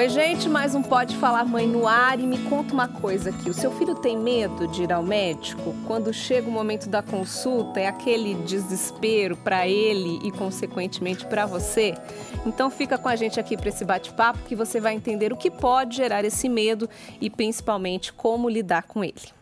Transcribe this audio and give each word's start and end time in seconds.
Oi, 0.00 0.08
gente, 0.08 0.48
mais 0.48 0.74
um 0.74 0.82
Pode 0.82 1.14
Falar 1.18 1.44
Mãe 1.44 1.66
no 1.66 1.86
ar 1.86 2.18
e 2.18 2.22
me 2.22 2.38
conta 2.48 2.72
uma 2.72 2.88
coisa 2.88 3.28
aqui. 3.28 3.50
O 3.50 3.52
seu 3.52 3.70
filho 3.70 3.94
tem 3.94 4.16
medo 4.16 4.66
de 4.66 4.84
ir 4.84 4.90
ao 4.90 5.02
médico? 5.02 5.74
Quando 5.86 6.10
chega 6.10 6.48
o 6.48 6.50
momento 6.50 6.88
da 6.88 7.02
consulta, 7.02 7.78
é 7.78 7.86
aquele 7.86 8.34
desespero 8.36 9.36
para 9.36 9.68
ele 9.68 10.18
e, 10.26 10.32
consequentemente, 10.32 11.26
para 11.26 11.44
você? 11.44 11.94
Então, 12.46 12.70
fica 12.70 12.96
com 12.96 13.10
a 13.10 13.14
gente 13.14 13.38
aqui 13.38 13.58
para 13.58 13.68
esse 13.68 13.84
bate-papo 13.84 14.38
que 14.48 14.56
você 14.56 14.80
vai 14.80 14.94
entender 14.94 15.34
o 15.34 15.36
que 15.36 15.50
pode 15.50 15.96
gerar 15.96 16.24
esse 16.24 16.48
medo 16.48 16.88
e, 17.20 17.28
principalmente, 17.28 18.10
como 18.10 18.48
lidar 18.48 18.84
com 18.84 19.04
ele. 19.04 19.39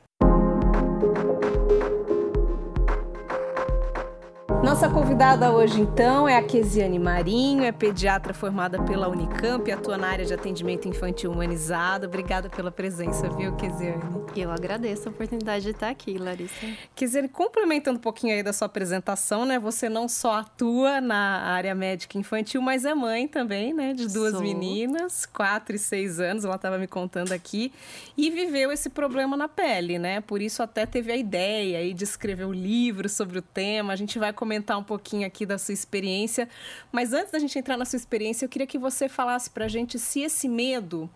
Nossa 4.69 4.87
convidada 4.87 5.51
hoje, 5.51 5.81
então, 5.81 6.29
é 6.29 6.37
a 6.37 6.43
Kesiane 6.43 6.99
Marinho, 6.99 7.65
é 7.65 7.73
pediatra 7.73 8.35
formada 8.35 8.79
pela 8.83 9.09
Unicamp 9.09 9.67
e 9.67 9.73
atua 9.73 9.97
na 9.97 10.09
área 10.09 10.27
de 10.27 10.35
atendimento 10.35 10.87
infantil 10.87 11.33
humanizado. 11.33 12.07
Obrigada 12.07 12.51
pela 12.51 12.71
presença, 12.71 13.31
viu, 13.31 13.57
Kesiane? 13.57 14.03
Eu 14.37 14.51
agradeço 14.51 15.09
a 15.09 15.11
oportunidade 15.11 15.65
de 15.65 15.71
estar 15.71 15.89
aqui, 15.89 16.19
Larissa. 16.19 16.67
Kesiane, 16.95 17.31
complementando 17.31 17.99
um 17.99 18.01
pouquinho 18.01 18.35
aí 18.35 18.43
da 18.43 18.53
sua 18.53 18.67
apresentação, 18.67 19.47
né? 19.47 19.59
Você 19.59 19.89
não 19.89 20.07
só 20.07 20.41
atua 20.41 21.01
na 21.01 21.45
área 21.45 21.75
médica 21.75 22.19
infantil, 22.19 22.61
mas 22.61 22.85
é 22.85 22.95
mãe 22.95 23.27
também, 23.27 23.73
né? 23.73 23.95
De 23.95 24.07
duas 24.07 24.33
Sou. 24.33 24.43
meninas, 24.43 25.25
quatro 25.25 25.77
e 25.77 25.79
seis 25.79 26.21
anos, 26.21 26.45
ela 26.45 26.57
estava 26.57 26.77
me 26.77 26.87
contando 26.87 27.33
aqui, 27.33 27.73
e 28.19 28.31
viveu 28.31 28.71
esse 28.71 28.91
problema 28.91 29.35
na 29.35 29.49
pele, 29.49 29.99
né? 29.99 30.21
Por 30.21 30.43
isso 30.43 30.63
até 30.63 30.85
teve 30.85 31.11
a 31.11 31.17
ideia 31.17 31.79
aí 31.79 31.95
de 31.95 32.05
escrever 32.05 32.45
um 32.45 32.53
livro 32.53 33.09
sobre 33.09 33.39
o 33.39 33.43
tema. 33.43 33.95
A 33.95 33.97
gente 33.97 34.19
vai 34.19 34.31
comentar 34.31 34.58
um 34.79 34.83
pouquinho 34.83 35.27
aqui 35.27 35.45
da 35.45 35.59
sua 35.59 35.75
experiência. 35.75 36.49
Mas 36.91 37.13
antes 37.13 37.31
da 37.31 37.39
gente 37.39 37.59
entrar 37.59 37.77
na 37.77 37.85
sua 37.85 37.97
experiência, 37.97 38.45
eu 38.45 38.49
queria 38.49 38.67
que 38.67 38.79
você 38.79 39.09
falasse 39.09 39.51
para 39.51 39.67
a 39.67 39.69
gente 39.69 39.99
se 39.99 40.21
esse 40.21 40.49
medo 40.49 41.09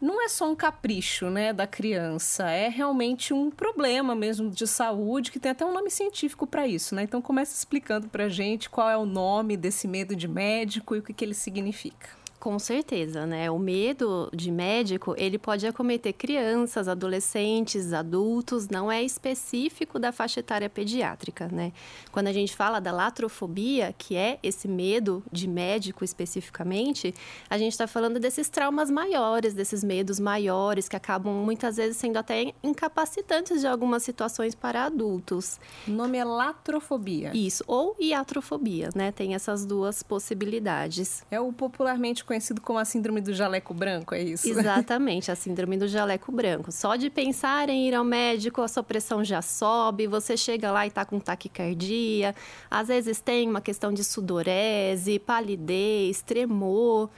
não 0.00 0.22
é 0.22 0.28
só 0.28 0.50
um 0.50 0.54
capricho 0.54 1.30
né, 1.30 1.52
da 1.52 1.66
criança, 1.66 2.50
é 2.50 2.68
realmente 2.68 3.32
um 3.32 3.50
problema 3.50 4.14
mesmo 4.14 4.50
de 4.50 4.66
saúde, 4.66 5.30
que 5.30 5.38
tem 5.38 5.52
até 5.52 5.64
um 5.64 5.72
nome 5.72 5.90
científico 5.90 6.46
para 6.46 6.66
isso. 6.66 6.94
Né? 6.94 7.02
Então, 7.02 7.22
comece 7.22 7.56
explicando 7.56 8.08
para 8.08 8.24
a 8.24 8.28
gente 8.28 8.68
qual 8.68 8.90
é 8.90 8.96
o 8.96 9.06
nome 9.06 9.56
desse 9.56 9.88
medo 9.88 10.14
de 10.14 10.28
médico 10.28 10.94
e 10.94 10.98
o 10.98 11.02
que, 11.02 11.14
que 11.14 11.24
ele 11.24 11.34
significa. 11.34 12.15
Com 12.38 12.58
certeza, 12.58 13.26
né? 13.26 13.50
O 13.50 13.58
medo 13.58 14.30
de 14.32 14.50
médico, 14.50 15.14
ele 15.16 15.38
pode 15.38 15.66
acometer 15.66 16.12
crianças, 16.12 16.86
adolescentes, 16.86 17.92
adultos, 17.92 18.68
não 18.68 18.92
é 18.92 19.02
específico 19.02 19.98
da 19.98 20.12
faixa 20.12 20.40
etária 20.40 20.68
pediátrica, 20.68 21.48
né? 21.48 21.72
Quando 22.12 22.28
a 22.28 22.32
gente 22.32 22.54
fala 22.54 22.78
da 22.78 22.92
latrofobia, 22.92 23.94
que 23.96 24.16
é 24.16 24.38
esse 24.42 24.68
medo 24.68 25.22
de 25.32 25.48
médico 25.48 26.04
especificamente, 26.04 27.14
a 27.48 27.56
gente 27.56 27.72
está 27.72 27.86
falando 27.86 28.20
desses 28.20 28.48
traumas 28.48 28.90
maiores, 28.90 29.54
desses 29.54 29.82
medos 29.82 30.20
maiores, 30.20 30.88
que 30.88 30.96
acabam 30.96 31.32
muitas 31.32 31.76
vezes 31.76 31.96
sendo 31.96 32.18
até 32.18 32.52
incapacitantes 32.62 33.60
de 33.60 33.66
algumas 33.66 34.02
situações 34.02 34.54
para 34.54 34.84
adultos. 34.84 35.58
O 35.88 35.90
nome 35.90 36.18
é 36.18 36.24
latrofobia. 36.24 37.32
Isso, 37.34 37.64
ou 37.66 37.96
iatrofobia, 37.98 38.90
né? 38.94 39.10
Tem 39.10 39.34
essas 39.34 39.64
duas 39.64 40.02
possibilidades. 40.02 41.24
É 41.30 41.40
o 41.40 41.52
popularmente 41.52 42.25
conhecido 42.26 42.60
como 42.60 42.78
a 42.78 42.84
síndrome 42.84 43.20
do 43.20 43.32
jaleco 43.32 43.72
branco, 43.72 44.14
é 44.14 44.22
isso? 44.22 44.48
Exatamente, 44.48 45.30
a 45.30 45.36
síndrome 45.36 45.78
do 45.78 45.88
jaleco 45.88 46.30
branco. 46.32 46.72
Só 46.72 46.96
de 46.96 47.08
pensar 47.08 47.68
em 47.68 47.88
ir 47.88 47.94
ao 47.94 48.04
médico, 48.04 48.60
a 48.60 48.68
sua 48.68 48.82
pressão 48.82 49.24
já 49.24 49.40
sobe, 49.40 50.06
você 50.06 50.36
chega 50.36 50.70
lá 50.72 50.84
e 50.84 50.88
está 50.88 51.04
com 51.04 51.18
taquicardia, 51.18 52.34
às 52.70 52.88
vezes 52.88 53.20
tem 53.20 53.48
uma 53.48 53.60
questão 53.60 53.92
de 53.92 54.04
sudorese, 54.04 55.18
palidez, 55.18 56.20
tremor. 56.20 57.08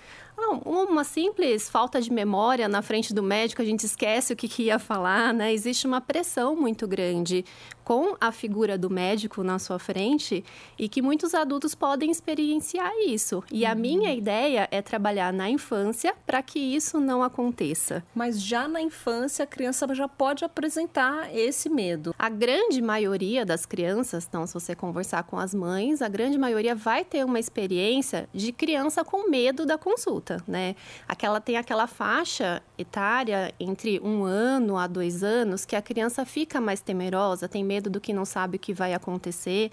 Uma 0.65 1.03
simples 1.03 1.69
falta 1.69 2.01
de 2.01 2.13
memória 2.13 2.69
na 2.69 2.81
frente 2.81 3.13
do 3.13 3.25
médico, 3.25 3.61
a 3.61 3.65
gente 3.65 3.85
esquece 3.85 4.33
o 4.33 4.37
que, 4.37 4.47
que 4.47 4.65
ia 4.65 4.79
falar, 4.79 5.35
né? 5.35 5.53
Existe 5.53 5.85
uma 5.85 6.01
pressão 6.01 6.55
muito 6.55 6.87
grande 6.87 7.45
com 7.89 8.15
a 8.21 8.31
figura 8.31 8.77
do 8.77 8.91
médico 8.91 9.43
na 9.43 9.59
sua 9.59 9.79
frente 9.79 10.45
e 10.79 10.91
que 10.91 11.01
muitos 11.01 11.33
adultos 11.33 11.75
podem 11.75 12.11
experienciar 12.11 12.93
isso. 13.07 13.43
E 13.51 13.65
uhum. 13.65 13.71
a 13.71 13.75
minha 13.75 14.15
ideia 14.15 14.69
é 14.71 14.83
trabalhar 14.83 15.33
na 15.33 15.49
infância 15.49 16.15
para 16.27 16.43
que 16.43 16.59
isso 16.59 17.01
não 17.01 17.23
aconteça. 17.23 18.05
Mas 18.15 18.43
já 18.43 18.69
na 18.69 18.83
infância 18.83 19.45
a 19.45 19.47
criança 19.47 19.89
já 19.95 20.07
pode 20.07 20.45
apresentar 20.45 21.35
esse 21.35 21.71
medo. 21.71 22.15
A 22.19 22.29
grande 22.29 22.83
maioria 22.83 23.47
das 23.47 23.65
crianças, 23.65 24.27
então 24.29 24.47
se 24.47 24.53
você 24.53 24.75
conversar 24.75 25.23
com 25.23 25.39
as 25.39 25.55
mães, 25.55 26.03
a 26.03 26.09
grande 26.09 26.37
maioria 26.37 26.75
vai 26.75 27.07
ter 27.07 27.25
uma 27.25 27.41
experiência 27.41 28.29
de 28.35 28.53
criança 28.53 29.03
com 29.03 29.31
medo 29.31 29.65
da 29.65 29.79
consulta, 29.79 30.45
né? 30.47 30.77
Aquela 31.09 31.41
tem 31.41 31.57
aquela 31.57 31.87
faixa 31.87 32.63
etária 32.77 33.51
entre 33.59 33.99
um 34.01 34.25
ano 34.25 34.77
a 34.77 34.87
dois 34.87 35.25
anos 35.25 35.65
que 35.65 35.75
a 35.75 35.81
criança 35.81 36.27
fica 36.27 36.61
mais 36.61 36.83
temerosa, 36.83 37.49
tem 37.49 37.65
medo 37.65 37.78
medo 37.79 37.89
do 37.89 38.01
que 38.01 38.13
não 38.13 38.25
sabe 38.25 38.57
o 38.57 38.61
que 38.61 38.75
vai 38.75 38.93
acontecer. 38.93 39.71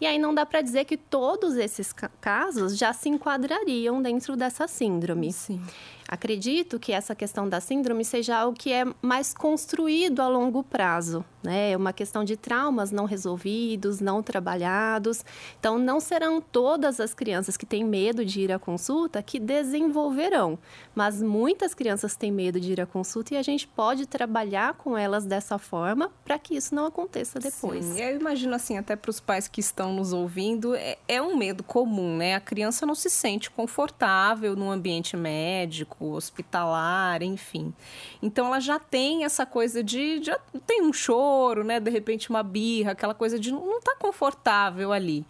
E 0.00 0.06
aí 0.06 0.18
não 0.18 0.32
dá 0.34 0.46
para 0.46 0.62
dizer 0.62 0.84
que 0.84 0.96
todos 0.96 1.56
esses 1.56 1.92
casos 2.20 2.78
já 2.78 2.92
se 2.92 3.08
enquadrariam 3.08 4.00
dentro 4.00 4.36
dessa 4.36 4.68
síndrome. 4.68 5.32
Sim. 5.32 5.60
Acredito 6.10 6.80
que 6.80 6.90
essa 6.90 7.14
questão 7.14 7.46
da 7.46 7.60
síndrome 7.60 8.02
seja 8.02 8.38
algo 8.38 8.56
que 8.58 8.72
é 8.72 8.82
mais 9.02 9.34
construído 9.34 10.20
a 10.20 10.26
longo 10.26 10.62
prazo, 10.62 11.22
né? 11.42 11.72
É 11.72 11.76
uma 11.76 11.92
questão 11.92 12.24
de 12.24 12.34
traumas 12.34 12.90
não 12.90 13.04
resolvidos, 13.04 14.00
não 14.00 14.22
trabalhados. 14.22 15.22
Então, 15.60 15.78
não 15.78 16.00
serão 16.00 16.40
todas 16.40 16.98
as 16.98 17.12
crianças 17.12 17.58
que 17.58 17.66
têm 17.66 17.84
medo 17.84 18.24
de 18.24 18.40
ir 18.40 18.50
à 18.50 18.58
consulta 18.58 19.22
que 19.22 19.38
desenvolverão, 19.38 20.58
mas 20.94 21.20
muitas 21.20 21.74
crianças 21.74 22.16
têm 22.16 22.32
medo 22.32 22.58
de 22.58 22.72
ir 22.72 22.80
à 22.80 22.86
consulta 22.86 23.34
e 23.34 23.36
a 23.36 23.42
gente 23.42 23.68
pode 23.68 24.06
trabalhar 24.06 24.74
com 24.74 24.96
elas 24.96 25.26
dessa 25.26 25.58
forma 25.58 26.10
para 26.24 26.38
que 26.38 26.56
isso 26.56 26.74
não 26.74 26.86
aconteça 26.86 27.38
depois. 27.38 27.84
Sim, 27.84 28.00
eu 28.00 28.16
imagino 28.16 28.54
assim, 28.54 28.78
até 28.78 28.96
para 28.96 29.10
os 29.10 29.20
pais 29.20 29.46
que 29.46 29.60
estão 29.60 29.92
nos 29.92 30.14
ouvindo, 30.14 30.74
é, 30.74 30.96
é 31.06 31.20
um 31.20 31.36
medo 31.36 31.62
comum, 31.62 32.16
né? 32.16 32.34
A 32.34 32.40
criança 32.40 32.86
não 32.86 32.94
se 32.94 33.10
sente 33.10 33.50
confortável 33.50 34.56
no 34.56 34.70
ambiente 34.70 35.14
médico 35.14 35.97
hospitalar, 36.00 37.22
enfim. 37.22 37.72
Então 38.22 38.46
ela 38.46 38.60
já 38.60 38.78
tem 38.78 39.24
essa 39.24 39.44
coisa 39.44 39.82
de 39.82 40.22
já 40.22 40.38
tem 40.66 40.82
um 40.82 40.92
choro, 40.92 41.64
né, 41.64 41.80
de 41.80 41.90
repente 41.90 42.30
uma 42.30 42.42
birra, 42.42 42.92
aquela 42.92 43.14
coisa 43.14 43.38
de 43.38 43.50
não 43.52 43.80
tá 43.80 43.96
confortável 43.98 44.92
ali. 44.92 45.26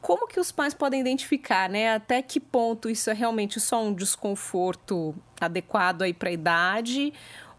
Como 0.00 0.26
que 0.26 0.40
os 0.40 0.50
pais 0.50 0.74
podem 0.74 1.00
identificar, 1.00 1.68
né, 1.68 1.94
até 1.94 2.20
que 2.20 2.40
ponto 2.40 2.90
isso 2.90 3.08
é 3.08 3.12
realmente 3.12 3.60
só 3.60 3.82
um 3.82 3.94
desconforto 3.94 5.14
adequado 5.40 6.02
aí 6.02 6.12
para 6.12 6.28
a 6.28 6.32
idade 6.32 7.12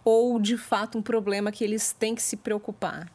ou 0.03 0.39
de 0.39 0.57
fato 0.57 0.97
um 0.97 1.01
problema 1.01 1.51
que 1.51 1.63
eles 1.63 1.93
têm 1.93 2.13
que 2.13 2.21
se 2.21 2.35
preocupar? 2.35 3.09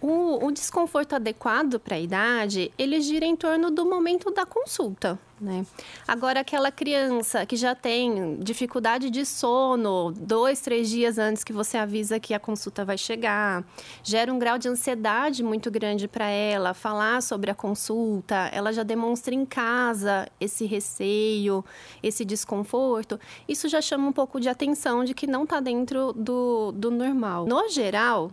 O, 0.00 0.44
o 0.46 0.52
desconforto 0.52 1.14
adequado 1.14 1.80
para 1.80 1.96
a 1.96 2.00
idade, 2.00 2.70
ele 2.78 3.00
gira 3.00 3.24
em 3.24 3.34
torno 3.34 3.70
do 3.70 3.84
momento 3.86 4.30
da 4.30 4.44
consulta. 4.44 5.18
Né? 5.38 5.66
Agora, 6.08 6.40
aquela 6.40 6.72
criança 6.72 7.44
que 7.44 7.56
já 7.56 7.74
tem 7.74 8.36
dificuldade 8.36 9.10
de 9.10 9.26
sono, 9.26 10.10
dois, 10.12 10.62
três 10.62 10.88
dias 10.88 11.18
antes 11.18 11.44
que 11.44 11.52
você 11.52 11.76
avisa 11.76 12.18
que 12.18 12.32
a 12.32 12.40
consulta 12.40 12.86
vai 12.86 12.96
chegar, 12.96 13.62
gera 14.02 14.32
um 14.32 14.38
grau 14.38 14.56
de 14.56 14.66
ansiedade 14.66 15.42
muito 15.42 15.70
grande 15.70 16.08
para 16.08 16.26
ela, 16.26 16.72
falar 16.72 17.22
sobre 17.22 17.50
a 17.50 17.54
consulta, 17.54 18.48
ela 18.50 18.72
já 18.72 18.82
demonstra 18.82 19.34
em 19.34 19.44
casa 19.44 20.26
esse 20.40 20.64
receio, 20.64 21.62
esse 22.02 22.24
desconforto, 22.24 23.20
isso 23.46 23.68
já 23.68 23.82
chama 23.82 24.08
um 24.08 24.12
pouco 24.12 24.40
de 24.40 24.48
atenção 24.48 25.04
de 25.04 25.12
que 25.12 25.26
não 25.26 25.44
está 25.44 25.60
dentro 25.60 26.14
do, 26.14 26.72
do 26.72 26.90
normal. 26.90 27.44
No 27.44 27.68
geral, 27.68 28.30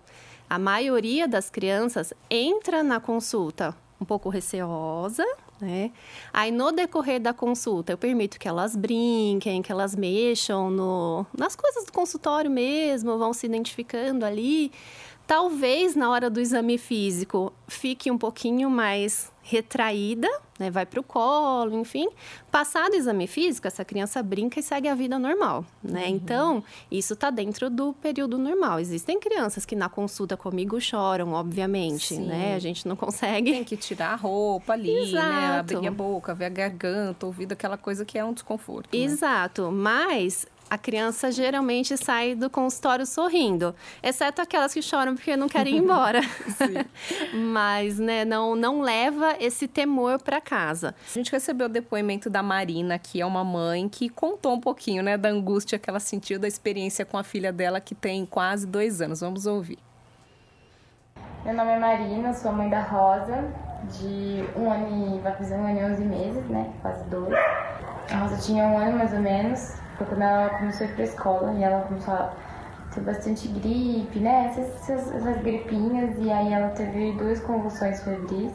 a 0.53 0.59
maioria 0.59 1.27
das 1.27 1.49
crianças 1.49 2.13
entra 2.29 2.83
na 2.83 2.99
consulta 2.99 3.75
um 3.99 4.05
pouco 4.05 4.29
receosa, 4.29 5.25
né? 5.59 5.89
Aí 6.31 6.51
no 6.51 6.71
decorrer 6.71 7.19
da 7.19 7.33
consulta, 7.33 7.91
eu 7.91 7.97
permito 7.97 8.37
que 8.37 8.47
elas 8.47 8.75
brinquem, 8.75 9.63
que 9.63 9.71
elas 9.71 9.95
mexam 9.95 10.69
no, 10.69 11.25
nas 11.35 11.55
coisas 11.55 11.85
do 11.85 11.91
consultório 11.91 12.51
mesmo, 12.51 13.17
vão 13.17 13.33
se 13.33 13.47
identificando 13.47 14.25
ali. 14.25 14.71
Talvez 15.33 15.95
na 15.95 16.11
hora 16.11 16.29
do 16.29 16.39
exame 16.39 16.77
físico 16.77 17.51
fique 17.67 18.11
um 18.11 18.19
pouquinho 18.19 18.69
mais 18.69 19.31
retraída, 19.41 20.29
né, 20.59 20.69
vai 20.69 20.85
para 20.85 20.99
o 20.99 21.03
colo, 21.03 21.75
enfim. 21.75 22.07
Passado 22.51 22.93
o 22.93 22.95
exame 22.95 23.25
físico, 23.25 23.67
essa 23.67 23.83
criança 23.83 24.21
brinca 24.21 24.59
e 24.59 24.63
segue 24.63 24.87
a 24.87 24.93
vida 24.93 25.17
normal, 25.17 25.65
né? 25.83 26.03
Uhum. 26.03 26.09
Então, 26.09 26.63
isso 26.91 27.13
está 27.13 27.31
dentro 27.31 27.67
do 27.67 27.93
período 27.93 28.37
normal. 28.37 28.79
Existem 28.79 29.19
crianças 29.19 29.65
que 29.65 29.75
na 29.75 29.89
consulta 29.89 30.37
comigo 30.37 30.79
choram, 30.79 31.33
obviamente, 31.33 32.13
Sim. 32.13 32.27
né? 32.27 32.53
A 32.53 32.59
gente 32.59 32.87
não 32.87 32.95
consegue... 32.95 33.51
Tem 33.51 33.63
que 33.63 33.75
tirar 33.75 34.13
a 34.13 34.15
roupa 34.15 34.73
ali, 34.73 34.93
né? 34.93 35.01
Exato. 35.01 35.27
né? 35.27 35.57
Abrir 35.57 35.87
a 35.87 35.91
boca, 35.91 36.35
ver 36.35 36.45
a 36.45 36.49
garganta, 36.49 37.25
ouvido, 37.25 37.53
aquela 37.53 37.75
coisa 37.75 38.05
que 38.05 38.19
é 38.19 38.23
um 38.23 38.33
desconforto. 38.33 38.95
Né? 38.95 39.03
Exato, 39.03 39.71
mas 39.71 40.45
a 40.73 40.77
criança 40.77 41.31
geralmente 41.31 41.95
sai 41.95 42.33
do 42.33 42.49
consultório 42.49 43.05
sorrindo, 43.05 43.75
exceto 44.01 44.41
aquelas 44.41 44.73
que 44.73 44.81
choram 44.81 45.13
porque 45.13 45.37
não 45.37 45.47
querem 45.47 45.75
ir 45.75 45.77
embora. 45.77 46.19
Mas, 47.31 47.99
né, 47.99 48.25
não, 48.25 48.55
não 48.55 48.81
leva 48.81 49.35
esse 49.39 49.67
temor 49.67 50.19
para 50.19 50.41
casa. 50.41 50.95
A 51.07 51.13
gente 51.13 51.31
recebeu 51.31 51.67
o 51.67 51.69
depoimento 51.69 52.27
da 52.27 52.41
Marina, 52.41 52.97
que 52.97 53.21
é 53.21 53.25
uma 53.25 53.43
mãe 53.43 53.87
que 53.87 54.09
contou 54.09 54.53
um 54.53 54.59
pouquinho, 54.59 55.03
né, 55.03 55.15
da 55.15 55.29
angústia 55.29 55.77
que 55.77 55.87
ela 55.87 55.99
sentiu 55.99 56.39
da 56.39 56.47
experiência 56.47 57.05
com 57.05 57.19
a 57.19 57.23
filha 57.23 57.53
dela 57.53 57.79
que 57.79 57.93
tem 57.93 58.25
quase 58.25 58.65
dois 58.65 58.99
anos. 58.99 59.19
Vamos 59.19 59.45
ouvir. 59.45 59.77
Meu 61.45 61.53
nome 61.53 61.69
é 61.69 61.77
Marina, 61.77 62.33
sou 62.33 62.49
a 62.49 62.53
mãe 62.53 62.69
da 62.69 62.81
Rosa, 62.81 63.53
de 63.91 64.43
um 64.57 64.71
ano 64.71 65.17
e 65.17 65.19
vai 65.19 65.35
fazer 65.35 65.53
um 65.53 65.67
ano 65.67 65.79
e 65.79 65.83
onze 65.83 66.03
meses, 66.03 66.45
né? 66.47 66.73
Quase 66.81 67.03
dois. 67.09 67.31
A 68.11 68.17
Rosa 68.17 68.41
tinha 68.41 68.65
um 68.65 68.77
ano 68.77 68.97
mais 68.97 69.13
ou 69.13 69.19
menos, 69.19 69.82
foi 69.97 70.07
quando 70.07 70.21
ela 70.21 70.49
começou 70.49 70.87
a 70.87 70.89
ir 70.89 70.93
pra 70.93 71.03
escola 71.03 71.53
e 71.53 71.63
ela 71.63 71.81
começou 71.81 72.13
a 72.13 72.33
ter 72.93 73.01
bastante 73.01 73.47
gripe, 73.47 74.19
né? 74.19 74.47
Essas, 74.47 74.89
essas, 74.89 75.15
essas 75.15 75.41
gripinhas, 75.41 76.17
e 76.19 76.31
aí 76.31 76.53
ela 76.53 76.69
teve 76.69 77.13
duas 77.13 77.39
convulsões 77.39 78.03
febris. 78.03 78.53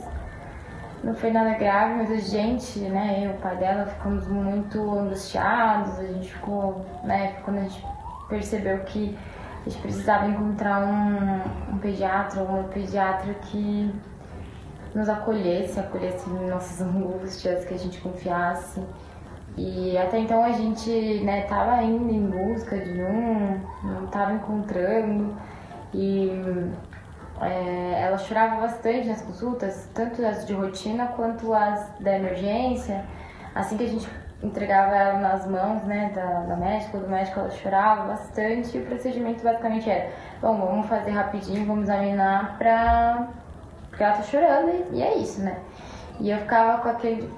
Não 1.03 1.15
foi 1.15 1.31
nada 1.31 1.55
grave, 1.55 1.95
mas 1.95 2.11
a 2.11 2.17
gente, 2.17 2.81
né, 2.81 3.25
eu 3.25 3.31
e 3.31 3.35
o 3.35 3.39
pai 3.39 3.57
dela 3.57 3.87
ficamos 3.87 4.27
muito 4.27 4.81
angustiados, 4.99 5.97
a 5.99 6.05
gente 6.05 6.33
ficou, 6.33 6.85
né, 7.05 7.35
quando 7.45 7.59
a 7.59 7.63
gente 7.63 7.87
percebeu 8.29 8.79
que 8.81 9.17
a 9.65 9.69
gente 9.69 9.81
precisava 9.81 10.27
encontrar 10.27 10.81
um, 10.81 11.75
um 11.75 11.79
pediatra 11.79 12.43
uma 12.43 12.65
pediatra 12.65 13.33
que 13.35 13.95
nos 14.95 15.09
acolhesse, 15.09 15.79
acolhesse 15.79 16.29
nossas 16.31 16.81
angústias, 16.83 17.65
que 17.65 17.75
a 17.75 17.79
gente 17.79 18.01
confiasse. 18.01 18.83
E 19.59 19.99
até 19.99 20.21
então 20.21 20.45
a 20.45 20.53
gente 20.53 21.21
né, 21.25 21.43
tava 21.43 21.83
indo 21.83 22.15
em 22.15 22.27
busca 22.27 22.79
de 22.79 23.03
um, 23.03 23.61
não 23.83 24.07
tava 24.07 24.35
encontrando. 24.35 25.37
E 25.93 26.31
é, 27.41 28.03
ela 28.05 28.17
chorava 28.19 28.61
bastante 28.61 29.09
nas 29.09 29.21
consultas, 29.21 29.91
tanto 29.93 30.25
as 30.25 30.47
de 30.47 30.53
rotina 30.53 31.09
quanto 31.09 31.53
as 31.53 31.91
da 31.99 32.17
emergência. 32.17 33.05
Assim 33.53 33.77
que 33.77 33.83
a 33.83 33.89
gente 33.89 34.09
entregava 34.41 34.95
ela 34.95 35.19
nas 35.19 35.45
mãos 35.45 35.83
né, 35.83 36.13
da, 36.15 36.41
da 36.43 36.57
médica, 36.57 36.97
do 36.99 37.09
médico, 37.09 37.41
ela 37.41 37.51
chorava 37.51 38.05
bastante. 38.05 38.77
E 38.77 38.81
o 38.81 38.87
procedimento 38.87 39.43
basicamente 39.43 39.91
era: 39.91 40.13
bom, 40.41 40.57
vamos 40.57 40.87
fazer 40.87 41.11
rapidinho, 41.11 41.67
vamos 41.67 41.85
examinar 41.85 42.57
pra. 42.59 43.27
Porque 43.91 44.05
ela 44.05 44.15
tá 44.15 44.23
chorando 44.23 44.69
e, 44.93 44.99
e 44.99 45.03
é 45.03 45.17
isso, 45.17 45.41
né? 45.41 45.59
E 46.21 46.31
eu 46.31 46.39
ficava 46.39 46.81
com 46.81 46.91
aquele 46.91 47.29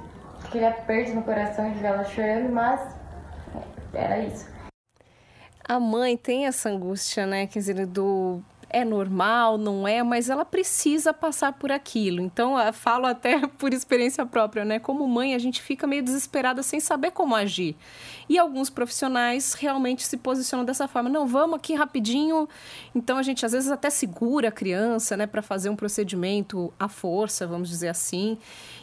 aquele 0.51 0.67
aperto 0.67 1.15
no 1.15 1.23
coração 1.23 1.73
ver 1.73 1.87
ela 1.87 2.05
chorando, 2.05 2.53
mas 2.53 2.81
era 3.95 4.19
isso. 4.19 4.51
A 5.63 5.79
mãe 5.79 6.17
tem 6.17 6.47
essa 6.47 6.69
angústia, 6.69 7.25
né? 7.25 7.47
Quer 7.47 7.61
dizer, 7.61 7.87
do 7.87 8.43
é 8.71 8.85
normal, 8.85 9.59
não 9.59 9.87
é, 9.87 10.03
mas 10.03 10.31
ela 10.31 10.45
precisa 10.45 11.13
passar 11.13 11.53
por 11.53 11.73
aquilo. 11.73 12.21
Então, 12.21 12.55
falo 12.73 13.07
até 13.07 13.47
por 13.59 13.75
experiência 13.75 14.25
própria, 14.25 14.65
né? 14.65 14.79
Como 14.79 15.07
mãe, 15.07 15.35
a 15.35 15.39
gente 15.39 15.61
fica 15.61 15.87
meio 15.87 16.03
desesperada 16.03 16.63
sem 16.63 16.81
saber 16.81 17.11
como 17.11 17.35
agir. 17.35 17.77
E 18.29 18.39
alguns 18.39 18.71
profissionais 18.71 19.55
realmente 19.55 20.07
se 20.07 20.17
posicionam 20.17 20.65
dessa 20.65 20.87
forma: 20.87 21.09
não, 21.09 21.27
vamos 21.27 21.57
aqui 21.57 21.75
rapidinho. 21.75 22.49
Então, 22.95 23.19
a 23.19 23.23
gente 23.23 23.45
às 23.45 23.53
vezes 23.53 23.71
até 23.71 23.91
segura 23.91 24.49
a 24.49 24.53
criança, 24.53 25.17
né, 25.17 25.27
para 25.27 25.43
fazer 25.43 25.69
um 25.69 25.77
procedimento 25.77 26.73
à 26.79 26.89
força, 26.89 27.47
vamos 27.47 27.69
dizer 27.69 27.89
assim. 27.89 28.39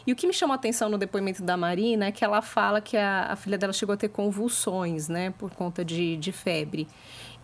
E 0.06 0.12
o 0.12 0.16
que 0.16 0.26
me 0.26 0.32
chamou 0.32 0.52
a 0.52 0.56
atenção 0.56 0.88
no 0.88 0.98
depoimento 0.98 1.42
da 1.42 1.56
Marina 1.56 2.06
é 2.06 2.12
que 2.12 2.24
ela 2.24 2.42
fala 2.42 2.80
que 2.80 2.96
a, 2.96 3.32
a 3.32 3.36
filha 3.36 3.56
dela 3.56 3.72
chegou 3.72 3.94
a 3.94 3.96
ter 3.96 4.08
convulsões, 4.08 5.08
né, 5.08 5.30
por 5.38 5.50
conta 5.50 5.84
de, 5.84 6.16
de 6.16 6.32
febre 6.32 6.86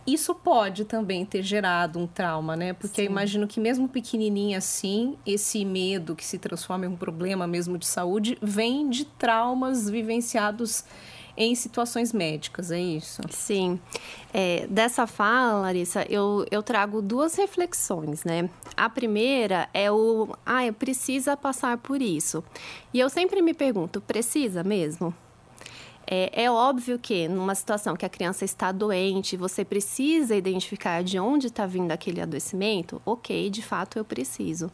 isso 0.07 0.35
pode 0.35 0.85
também 0.85 1.25
ter 1.25 1.43
gerado 1.43 1.99
um 1.99 2.07
trauma, 2.07 2.57
né? 2.57 2.73
Porque 2.73 3.03
Sim. 3.03 3.07
eu 3.07 3.11
imagino 3.11 3.47
que 3.47 3.59
mesmo 3.59 3.89
pequenininha 3.89 4.59
assim, 4.59 5.17
esse 5.27 5.65
medo 5.65 6.15
que 6.15 6.25
se 6.25 6.39
transforma 6.39 6.85
em 6.85 6.89
um 6.89 6.97
problema 6.97 7.47
mesmo 7.47 7.79
de 7.79 7.87
saúde 7.87 8.37
vem 8.43 8.89
de 8.91 9.05
traumas 9.05 9.89
vivenciados 9.89 10.85
em 11.37 11.55
situações 11.55 12.13
médicas, 12.13 12.71
é 12.71 12.79
isso? 12.79 13.21
Sim. 13.31 13.81
É, 14.33 14.67
dessa 14.69 15.07
fala, 15.07 15.63
Larissa, 15.63 16.07
eu, 16.09 16.47
eu 16.51 16.63
trago 16.63 17.03
duas 17.03 17.35
reflexões, 17.35 18.25
né? 18.25 18.49
A 18.77 18.89
primeira 18.89 19.69
é 19.75 19.91
o, 19.91 20.37
ah, 20.47 20.61
precisa 20.79 21.37
passar 21.37 21.79
por 21.79 22.01
isso. 22.01 22.45
E 22.93 23.01
eu 23.01 23.09
sempre 23.09 23.43
me 23.43 23.53
pergunto, 23.53 24.01
precisa 24.01 24.63
mesmo? 24.63 25.13
É, 26.07 26.45
é, 26.45 26.51
óbvio 26.51 26.99
que 26.99 27.29
numa 27.29 27.55
situação 27.55 27.97
que 27.97 28.05
a 28.05 28.09
criança 28.09 28.45
está 28.45 28.71
doente, 28.71 29.37
você 29.37 29.65
precisa 29.65 30.37
identificar 30.37 31.03
de 31.03 31.19
onde 31.19 31.47
está 31.47 31.67
vindo 31.67 31.93
aquele 31.93 32.21
adoecimento, 32.21 33.01
ok, 33.05 33.49
de 33.49 33.63
fato 33.63 33.99
eu 33.99 34.05
preciso. 34.05 34.71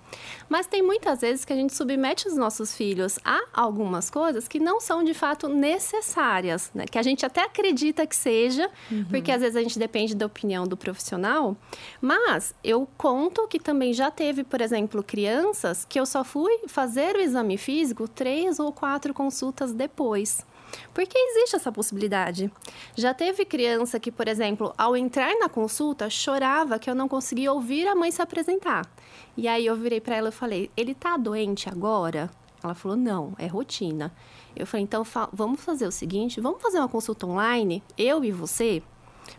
Mas 0.49 0.67
tem 0.67 0.83
muitas 0.83 1.21
vezes 1.21 1.45
que 1.45 1.53
a 1.53 1.57
gente 1.57 1.75
submete 1.75 2.27
os 2.27 2.37
nossos 2.37 2.75
filhos 2.75 3.19
a 3.25 3.41
algumas 3.53 4.11
coisas 4.11 4.49
que 4.49 4.59
não 4.59 4.81
são 4.81 5.05
de 5.05 5.15
fato 5.15 5.49
necessárias, 5.49 6.71
né? 6.75 6.85
que 6.87 6.99
a 6.99 7.03
gente 7.03 7.25
até 7.25 7.43
acredita 7.43 8.07
que 8.07 8.17
seja, 8.17 8.69
uhum. 8.91 9.05
porque 9.05 9.31
às 9.31 9.41
vezes 9.41 9.57
a 9.57 9.63
gente 9.63 9.79
depende 9.79 10.15
da 10.15 10.27
opinião 10.27 10.67
do 10.67 10.77
profissional. 10.77 11.57
Mas 12.01 12.55
eu 12.65 12.89
conto 12.97 13.47
que 13.47 13.59
também 13.59 13.93
já 13.93 14.11
teve, 14.11 14.43
por 14.43 14.61
exemplo, 14.61 15.03
crianças 15.03 15.85
que 15.89 15.99
eu 15.99 16.07
só 16.07 16.25
fui 16.25 16.61
fazer 16.67 17.17
o 17.17 17.21
exame 17.21 17.57
físico 17.57 18.09
três 18.09 18.59
ou 18.59 18.73
quatro 18.73 19.15
consultas 19.15 19.73
depois. 19.73 20.45
Porque 20.93 21.17
existe 21.17 21.57
essa 21.57 21.73
possibilidade. 21.73 22.51
Já 22.95 23.15
teve 23.15 23.45
criança 23.45 24.01
que, 24.01 24.11
por 24.11 24.29
exemplo, 24.29 24.75
ao 24.77 24.97
entrar 24.97 25.35
na 25.39 25.49
consulta, 25.49 26.11
chorava 26.11 26.79
que 26.79 26.91
eu 26.91 26.95
não 26.95 27.09
conseguia 27.09 27.53
ouvir 27.53 27.87
a 27.87 27.95
mãe 27.95 28.11
se 28.11 28.23
apresentar. 28.23 28.89
E 29.37 29.49
aí 29.49 29.67
eu 29.67 29.77
virei 29.77 30.01
para 30.01 30.17
ela 30.17 30.29
e 30.29 30.33
falei: 30.33 30.71
"Ele 30.77 30.95
tá 30.95 31.17
doente 31.17 31.69
agora?" 31.69 32.31
Ela 32.63 32.75
falou: 32.75 32.97
"Não, 32.97 33.35
é 33.39 33.47
rotina." 33.47 34.13
Eu 34.55 34.67
falei: 34.67 34.85
"Então 34.85 35.05
fa 35.05 35.29
vamos 35.33 35.61
fazer 35.61 35.87
o 35.87 35.93
seguinte, 35.93 36.41
vamos 36.41 36.61
fazer 36.61 36.79
uma 36.79 36.89
consulta 36.89 37.27
online, 37.27 37.83
eu 37.97 38.25
e 38.25 38.33
você, 38.33 38.83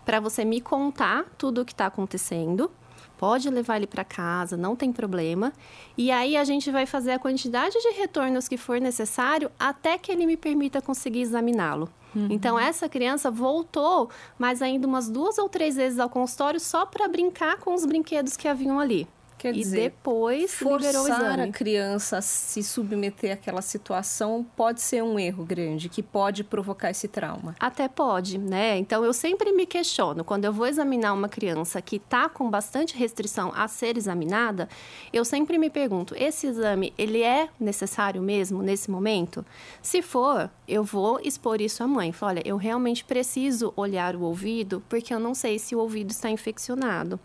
para 0.06 0.19
você 0.19 0.45
me 0.45 0.62
contar 0.62 1.25
tudo 1.38 1.62
o 1.62 1.66
que 1.66 1.74
está 1.74 1.86
acontecendo." 1.86 2.72
Pode 3.21 3.47
levar 3.51 3.77
ele 3.77 3.85
para 3.85 4.03
casa, 4.03 4.57
não 4.57 4.75
tem 4.75 4.91
problema. 4.91 5.53
E 5.95 6.09
aí 6.09 6.35
a 6.35 6.44
gente 6.44 6.71
vai 6.71 6.88
fazer 6.88 7.12
a 7.12 7.19
quantidade 7.19 7.79
de 7.79 7.91
retornos 7.91 8.47
que 8.47 8.57
for 8.57 8.81
necessário 8.81 9.51
até 9.59 9.95
que 9.95 10.12
ele 10.12 10.25
me 10.25 10.35
permita 10.35 10.81
conseguir 10.81 11.21
examiná-lo. 11.21 11.88
Uhum. 12.15 12.29
Então, 12.31 12.59
essa 12.59 12.89
criança 12.89 13.29
voltou 13.29 14.09
mais 14.39 14.59
ainda 14.59 14.88
umas 14.88 15.07
duas 15.07 15.38
ou 15.38 15.47
três 15.47 15.75
vezes 15.75 16.00
ao 16.00 16.09
consultório 16.09 16.59
só 16.59 16.83
para 16.83 17.07
brincar 17.07 17.57
com 17.57 17.75
os 17.75 17.85
brinquedos 17.85 18.35
que 18.35 18.47
haviam 18.47 18.79
ali. 18.79 19.07
Quer 19.41 19.55
e 19.55 19.59
dizer, 19.59 19.89
depois 19.89 20.61
liberou 20.61 21.03
o 21.03 21.07
exame. 21.07 21.41
a 21.41 21.51
criança 21.51 22.17
a 22.17 22.21
se 22.21 22.62
submeter 22.62 23.33
àquela 23.33 23.62
situação 23.62 24.45
pode 24.55 24.81
ser 24.81 25.01
um 25.03 25.17
erro 25.17 25.43
grande, 25.43 25.89
que 25.89 26.03
pode 26.03 26.43
provocar 26.43 26.91
esse 26.91 27.07
trauma. 27.07 27.55
Até 27.60 27.88
pode, 27.88 28.38
né? 28.38 28.77
Então, 28.77 29.03
eu 29.03 29.12
sempre 29.12 29.51
me 29.51 29.65
questiono, 29.65 30.24
quando 30.24 30.45
eu 30.45 30.53
vou 30.53 30.67
examinar 30.67 31.13
uma 31.13 31.27
criança 31.27 31.81
que 31.81 31.95
está 31.95 32.29
com 32.29 32.50
bastante 32.50 32.95
restrição 32.95 33.51
a 33.55 33.67
ser 33.67 33.98
examinada, 33.98 34.69
eu 35.12 35.25
sempre 35.25 35.57
me 35.57 35.71
pergunto, 35.71 36.13
esse 36.15 36.45
exame, 36.45 36.93
ele 36.95 37.24
é 37.24 37.50
necessário 37.60 38.21
mesmo 38.21 38.62
nesse 38.62 38.91
momento? 38.91 39.43
Se 39.81 40.03
for, 40.03 40.51
eu 40.67 40.83
vou 40.83 41.19
expor 41.24 41.62
isso 41.62 41.83
à 41.83 41.88
mãe. 41.88 42.12
Falo, 42.12 42.31
olha, 42.31 42.43
eu 42.45 42.57
realmente 42.57 43.03
preciso 43.03 43.74
olhar 43.75 44.15
o 44.15 44.21
ouvido, 44.21 44.83
porque 44.88 45.12
eu 45.12 45.19
não 45.19 45.33
sei 45.33 45.57
se 45.57 45.75
o 45.75 45.79
ouvido 45.79 46.12
está 46.12 46.29
infeccionado. 46.29 47.19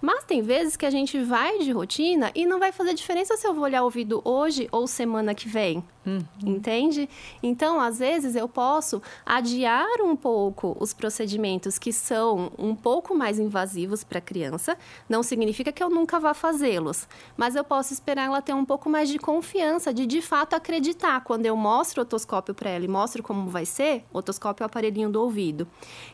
Mas 0.00 0.24
tem 0.24 0.42
vezes 0.42 0.76
que 0.76 0.84
a 0.86 0.90
gente 0.90 1.18
vai 1.22 1.45
de 1.52 1.72
rotina 1.72 2.30
e 2.34 2.46
não 2.46 2.58
vai 2.58 2.72
fazer 2.72 2.94
diferença 2.94 3.36
se 3.36 3.46
eu 3.46 3.54
vou 3.54 3.64
olhar 3.64 3.82
o 3.82 3.84
ouvido 3.84 4.20
hoje 4.24 4.68
ou 4.70 4.86
semana 4.86 5.34
que 5.34 5.48
vem. 5.48 5.82
Uhum. 6.06 6.24
Entende? 6.44 7.08
Então, 7.42 7.80
às 7.80 7.98
vezes, 7.98 8.36
eu 8.36 8.48
posso 8.48 9.02
adiar 9.24 10.00
um 10.00 10.14
pouco 10.14 10.76
os 10.78 10.94
procedimentos 10.94 11.78
que 11.78 11.92
são 11.92 12.52
um 12.56 12.76
pouco 12.76 13.12
mais 13.14 13.40
invasivos 13.40 14.04
para 14.04 14.18
a 14.18 14.22
criança. 14.22 14.78
Não 15.08 15.22
significa 15.22 15.72
que 15.72 15.82
eu 15.82 15.90
nunca 15.90 16.20
vá 16.20 16.32
fazê-los, 16.32 17.08
mas 17.36 17.56
eu 17.56 17.64
posso 17.64 17.92
esperar 17.92 18.26
ela 18.26 18.40
ter 18.40 18.54
um 18.54 18.64
pouco 18.64 18.88
mais 18.88 19.08
de 19.08 19.18
confiança, 19.18 19.92
de 19.92 20.06
de 20.06 20.22
fato 20.22 20.54
acreditar. 20.54 21.22
Quando 21.24 21.46
eu 21.46 21.56
mostro 21.56 22.00
o 22.00 22.02
otoscópio 22.02 22.54
para 22.54 22.70
ela 22.70 22.84
e 22.84 22.88
mostro 22.88 23.22
como 23.22 23.50
vai 23.50 23.66
ser, 23.66 24.04
o 24.12 24.18
otoscópio 24.18 24.62
é 24.62 24.64
o 24.64 24.66
aparelhinho 24.66 25.10
do 25.10 25.20
ouvido, 25.20 25.66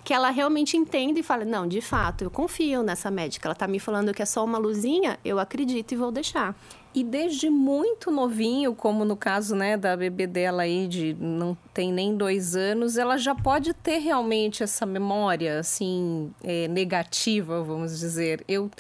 que 0.03 0.15
ela 0.15 0.31
realmente 0.31 0.77
entenda 0.77 1.21
e 1.21 1.23
fala: 1.23 1.45
não, 1.45 1.67
de 1.67 1.83
fato, 1.83 2.25
eu 2.25 2.31
confio 2.31 2.83
nessa 2.83 3.11
médica. 3.11 3.47
Ela 3.47 3.53
está 3.53 3.67
me 3.67 3.79
falando 3.79 4.15
que 4.15 4.23
é 4.23 4.27
só 4.27 4.43
uma 4.43 4.57
luzinha, 4.57 5.19
eu 5.25 5.39
acredito 5.39 5.93
e 5.93 5.97
vou 5.97 6.11
deixar. 6.11 6.57
E 6.95 7.03
desde 7.03 7.49
muito 7.49 8.11
novinho, 8.11 8.75
como 8.75 9.03
no 9.03 9.17
caso 9.17 9.57
né, 9.57 9.79
da 9.79 9.97
bebê 9.97 10.27
dela 10.27 10.65
aí, 10.65 10.87
de 10.87 11.17
não 11.19 11.57
tem 11.73 11.91
nem 11.91 12.15
dois 12.15 12.55
anos, 12.55 12.99
ela 12.99 13.17
já 13.17 13.35
pode 13.35 13.73
ter 13.73 13.97
realmente 13.97 14.63
essa 14.63 14.85
memória, 14.85 15.59
assim, 15.59 16.31
é, 16.45 16.69
negativa, 16.69 17.63
vamos 17.63 17.99
dizer. 17.99 18.45
Eu 18.47 18.71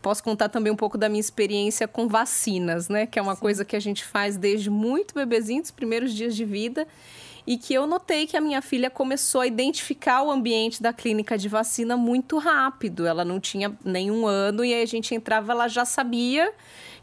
posso 0.00 0.24
contar 0.24 0.48
também 0.48 0.72
um 0.72 0.76
pouco 0.76 0.96
da 0.96 1.10
minha 1.10 1.20
experiência 1.20 1.86
com 1.86 2.08
vacinas, 2.08 2.88
né? 2.88 3.04
Que 3.04 3.18
é 3.18 3.22
uma 3.22 3.34
Sim. 3.34 3.40
coisa 3.42 3.64
que 3.66 3.76
a 3.76 3.80
gente 3.80 4.02
faz 4.02 4.38
desde 4.38 4.70
muito 4.70 5.14
bebezinho, 5.14 5.60
dos 5.60 5.70
primeiros 5.70 6.14
dias 6.14 6.34
de 6.34 6.46
vida. 6.46 6.88
E 7.48 7.56
que 7.56 7.72
eu 7.72 7.86
notei 7.86 8.26
que 8.26 8.36
a 8.36 8.42
minha 8.42 8.60
filha 8.60 8.90
começou 8.90 9.40
a 9.40 9.46
identificar 9.46 10.22
o 10.22 10.30
ambiente 10.30 10.82
da 10.82 10.92
clínica 10.92 11.38
de 11.38 11.48
vacina 11.48 11.96
muito 11.96 12.36
rápido. 12.36 13.06
Ela 13.06 13.24
não 13.24 13.40
tinha 13.40 13.74
nenhum 13.82 14.26
ano 14.26 14.62
e 14.62 14.74
aí 14.74 14.82
a 14.82 14.86
gente 14.86 15.14
entrava, 15.14 15.52
ela 15.52 15.66
já 15.66 15.86
sabia 15.86 16.52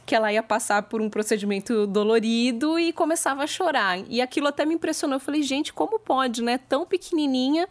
que 0.05 0.13
ela 0.13 0.31
ia 0.31 0.43
passar 0.43 0.83
por 0.83 1.01
um 1.01 1.09
procedimento 1.09 1.87
dolorido 1.87 2.77
e 2.77 2.93
começava 2.93 3.41
a 3.41 3.47
chorar. 3.47 4.03
E 4.07 4.21
aquilo 4.21 4.45
até 4.47 4.67
me 4.67 4.75
impressionou. 4.75 5.15
Eu 5.15 5.19
falei, 5.19 5.41
gente, 5.41 5.73
como 5.73 5.97
pode, 5.97 6.43
né? 6.43 6.59
Tão 6.59 6.85
pequenininha 6.85 7.67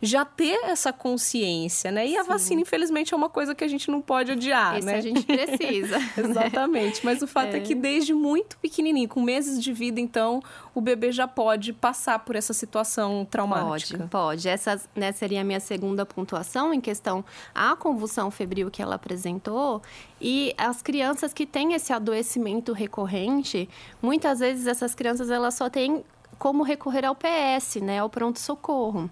já 0.00 0.24
ter 0.24 0.64
essa 0.64 0.92
consciência, 0.92 1.90
né? 1.90 2.06
E 2.06 2.10
Sim. 2.10 2.18
a 2.18 2.22
vacina, 2.22 2.60
infelizmente, 2.60 3.14
é 3.14 3.16
uma 3.16 3.28
coisa 3.28 3.54
que 3.54 3.64
a 3.64 3.68
gente 3.68 3.90
não 3.90 4.00
pode 4.00 4.32
odiar, 4.32 4.76
Esse 4.76 4.86
né? 4.86 4.96
a 4.96 5.00
gente 5.00 5.22
precisa. 5.24 5.98
Exatamente. 6.16 7.04
Mas 7.04 7.22
o 7.22 7.26
fato 7.26 7.54
é. 7.54 7.58
é. 7.58 7.60
que 7.60 7.74
desde 7.74 8.12
muito 8.14 8.56
pequenininho, 8.58 9.08
com 9.08 9.22
meses 9.22 9.62
de 9.62 9.72
vida, 9.72 10.00
então, 10.00 10.42
o 10.74 10.80
bebê 10.80 11.12
já 11.12 11.26
pode 11.26 11.72
passar 11.72 12.18
por 12.18 12.36
essa 12.36 12.52
situação 12.52 13.26
traumática. 13.30 13.98
Pode, 13.98 14.10
pode. 14.10 14.48
Essa 14.48 14.80
né, 14.94 15.12
seria 15.12 15.40
a 15.40 15.44
minha 15.44 15.60
segunda 15.60 16.04
pontuação 16.04 16.72
em 16.74 16.80
questão 16.80 17.24
à 17.54 17.76
convulsão 17.76 18.30
febril 18.30 18.70
que 18.70 18.82
ela 18.82 18.96
apresentou. 18.96 19.82
E 20.20 20.54
as 20.56 20.82
crianças 20.82 21.32
que 21.32 21.46
têm 21.46 21.74
esse 21.74 21.92
adoecimento 21.92 22.72
recorrente, 22.72 23.68
muitas 24.00 24.40
vezes 24.40 24.66
essas 24.66 24.94
crianças 24.94 25.30
elas 25.30 25.54
só 25.54 25.68
têm 25.68 26.04
como 26.38 26.62
recorrer 26.62 27.04
ao 27.04 27.14
PS, 27.14 27.76
né, 27.76 28.00
ao 28.00 28.10
pronto-socorro. 28.10 29.08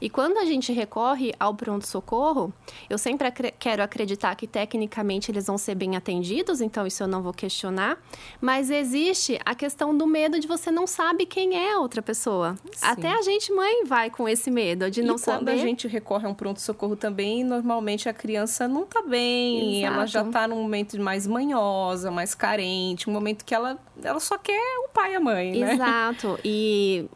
E 0.00 0.10
quando 0.10 0.38
a 0.38 0.44
gente 0.44 0.72
recorre 0.72 1.32
ao 1.38 1.54
pronto-socorro, 1.54 2.52
eu 2.88 2.98
sempre 2.98 3.28
acre 3.28 3.52
quero 3.58 3.82
acreditar 3.82 4.34
que 4.34 4.46
tecnicamente 4.46 5.30
eles 5.30 5.46
vão 5.46 5.56
ser 5.56 5.74
bem 5.74 5.96
atendidos, 5.96 6.60
então 6.60 6.86
isso 6.86 7.02
eu 7.02 7.08
não 7.08 7.22
vou 7.22 7.32
questionar. 7.32 7.98
Mas 8.40 8.70
existe 8.70 9.38
a 9.44 9.54
questão 9.54 9.96
do 9.96 10.06
medo 10.06 10.38
de 10.38 10.46
você 10.46 10.70
não 10.70 10.86
sabe 10.86 11.26
quem 11.26 11.56
é 11.56 11.72
a 11.72 11.78
outra 11.78 12.02
pessoa. 12.02 12.56
Sim. 12.72 12.86
Até 12.86 13.12
a 13.12 13.22
gente, 13.22 13.52
mãe, 13.52 13.84
vai 13.84 14.10
com 14.10 14.28
esse 14.28 14.50
medo 14.50 14.90
de 14.90 15.02
não 15.02 15.16
e 15.16 15.18
saber. 15.18 15.38
Quando 15.38 15.48
a 15.48 15.56
gente 15.56 15.88
recorre 15.88 16.26
a 16.26 16.30
um 16.30 16.34
pronto-socorro 16.34 16.96
também, 16.96 17.44
normalmente 17.44 18.08
a 18.08 18.12
criança 18.12 18.68
não 18.68 18.84
tá 18.84 19.02
bem, 19.02 19.82
Exato. 19.82 19.94
ela 19.94 20.06
já 20.06 20.24
tá 20.24 20.46
num 20.48 20.62
momento 20.62 21.00
mais 21.00 21.26
manhosa, 21.26 22.10
mais 22.10 22.34
carente, 22.34 23.08
um 23.08 23.12
momento 23.12 23.44
que 23.44 23.54
ela, 23.54 23.78
ela 24.02 24.20
só 24.20 24.38
quer 24.38 24.78
o 24.84 24.88
pai 24.88 25.12
e 25.12 25.16
a 25.16 25.20
mãe, 25.20 25.52
né? 25.58 25.74
Exato. 25.74 26.38
E 26.44 27.06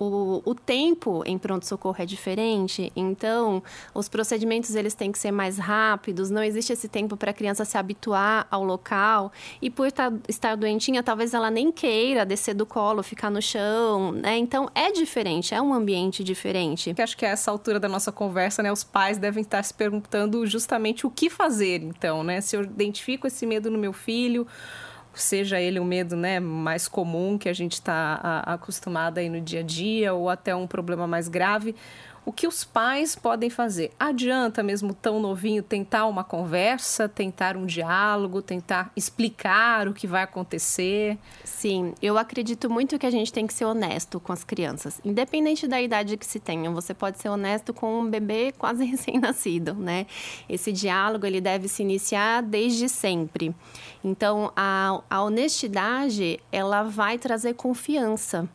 o, 0.00 0.42
o 0.46 0.54
tempo 0.54 1.22
em 1.26 1.36
pronto-socorro 1.36 1.96
é 1.98 2.06
diferente, 2.06 2.90
então 2.96 3.62
os 3.94 4.08
procedimentos 4.08 4.74
eles 4.74 4.94
têm 4.94 5.12
que 5.12 5.18
ser 5.18 5.30
mais 5.30 5.58
rápidos, 5.58 6.30
não 6.30 6.42
existe 6.42 6.72
esse 6.72 6.88
tempo 6.88 7.18
para 7.18 7.32
a 7.32 7.34
criança 7.34 7.66
se 7.66 7.76
habituar 7.76 8.46
ao 8.50 8.64
local 8.64 9.30
e 9.60 9.68
por 9.68 9.86
estar 9.86 10.56
doentinha, 10.56 11.02
talvez 11.02 11.34
ela 11.34 11.50
nem 11.50 11.70
queira 11.70 12.24
descer 12.24 12.54
do 12.54 12.64
colo, 12.64 13.02
ficar 13.02 13.30
no 13.30 13.42
chão, 13.42 14.12
né? 14.12 14.38
Então 14.38 14.70
é 14.74 14.90
diferente, 14.90 15.54
é 15.54 15.60
um 15.60 15.74
ambiente 15.74 16.24
diferente. 16.24 16.94
Que 16.94 17.02
acho 17.02 17.16
que 17.16 17.26
a 17.26 17.28
essa 17.28 17.50
altura 17.50 17.78
da 17.78 17.88
nossa 17.88 18.10
conversa, 18.10 18.62
né, 18.62 18.72
os 18.72 18.82
pais 18.82 19.18
devem 19.18 19.42
estar 19.42 19.62
se 19.62 19.74
perguntando 19.74 20.46
justamente 20.46 21.06
o 21.06 21.10
que 21.10 21.28
fazer, 21.28 21.82
então, 21.82 22.24
né? 22.24 22.40
Se 22.40 22.56
eu 22.56 22.62
identifico 22.62 23.26
esse 23.26 23.44
medo 23.44 23.70
no 23.70 23.76
meu 23.76 23.92
filho, 23.92 24.46
seja 25.14 25.60
ele 25.60 25.80
o 25.80 25.84
medo 25.84 26.16
né, 26.16 26.38
mais 26.40 26.86
comum 26.86 27.36
que 27.36 27.48
a 27.48 27.52
gente 27.52 27.74
está 27.74 28.42
acostumado 28.46 29.18
aí 29.18 29.28
no 29.28 29.40
dia 29.40 29.60
a 29.60 29.62
dia 29.62 30.14
ou 30.14 30.28
até 30.28 30.54
um 30.54 30.66
problema 30.66 31.06
mais 31.06 31.28
grave, 31.28 31.74
o 32.24 32.32
que 32.32 32.46
os 32.46 32.64
pais 32.64 33.16
podem 33.16 33.48
fazer? 33.48 33.92
Adianta 33.98 34.62
mesmo 34.62 34.92
tão 34.92 35.20
novinho 35.20 35.62
tentar 35.62 36.06
uma 36.06 36.22
conversa, 36.22 37.08
tentar 37.08 37.56
um 37.56 37.64
diálogo, 37.64 38.42
tentar 38.42 38.92
explicar 38.94 39.88
o 39.88 39.94
que 39.94 40.06
vai 40.06 40.22
acontecer? 40.22 41.18
Sim, 41.44 41.94
eu 42.02 42.18
acredito 42.18 42.68
muito 42.68 42.98
que 42.98 43.06
a 43.06 43.10
gente 43.10 43.32
tem 43.32 43.46
que 43.46 43.54
ser 43.54 43.64
honesto 43.64 44.20
com 44.20 44.32
as 44.32 44.44
crianças, 44.44 45.00
independente 45.04 45.66
da 45.66 45.80
idade 45.80 46.16
que 46.16 46.26
se 46.26 46.38
tenha. 46.38 46.70
Você 46.70 46.92
pode 46.92 47.18
ser 47.18 47.28
honesto 47.30 47.72
com 47.72 48.00
um 48.00 48.10
bebê 48.10 48.52
quase 48.56 48.84
recém-nascido, 48.86 49.74
né? 49.74 50.06
Esse 50.48 50.72
diálogo 50.72 51.26
ele 51.26 51.40
deve 51.40 51.68
se 51.68 51.82
iniciar 51.82 52.42
desde 52.42 52.88
sempre. 52.88 53.54
Então, 54.04 54.52
a, 54.54 55.00
a 55.08 55.22
honestidade 55.22 56.38
ela 56.52 56.82
vai 56.82 57.18
trazer 57.18 57.54
confiança 57.54 58.48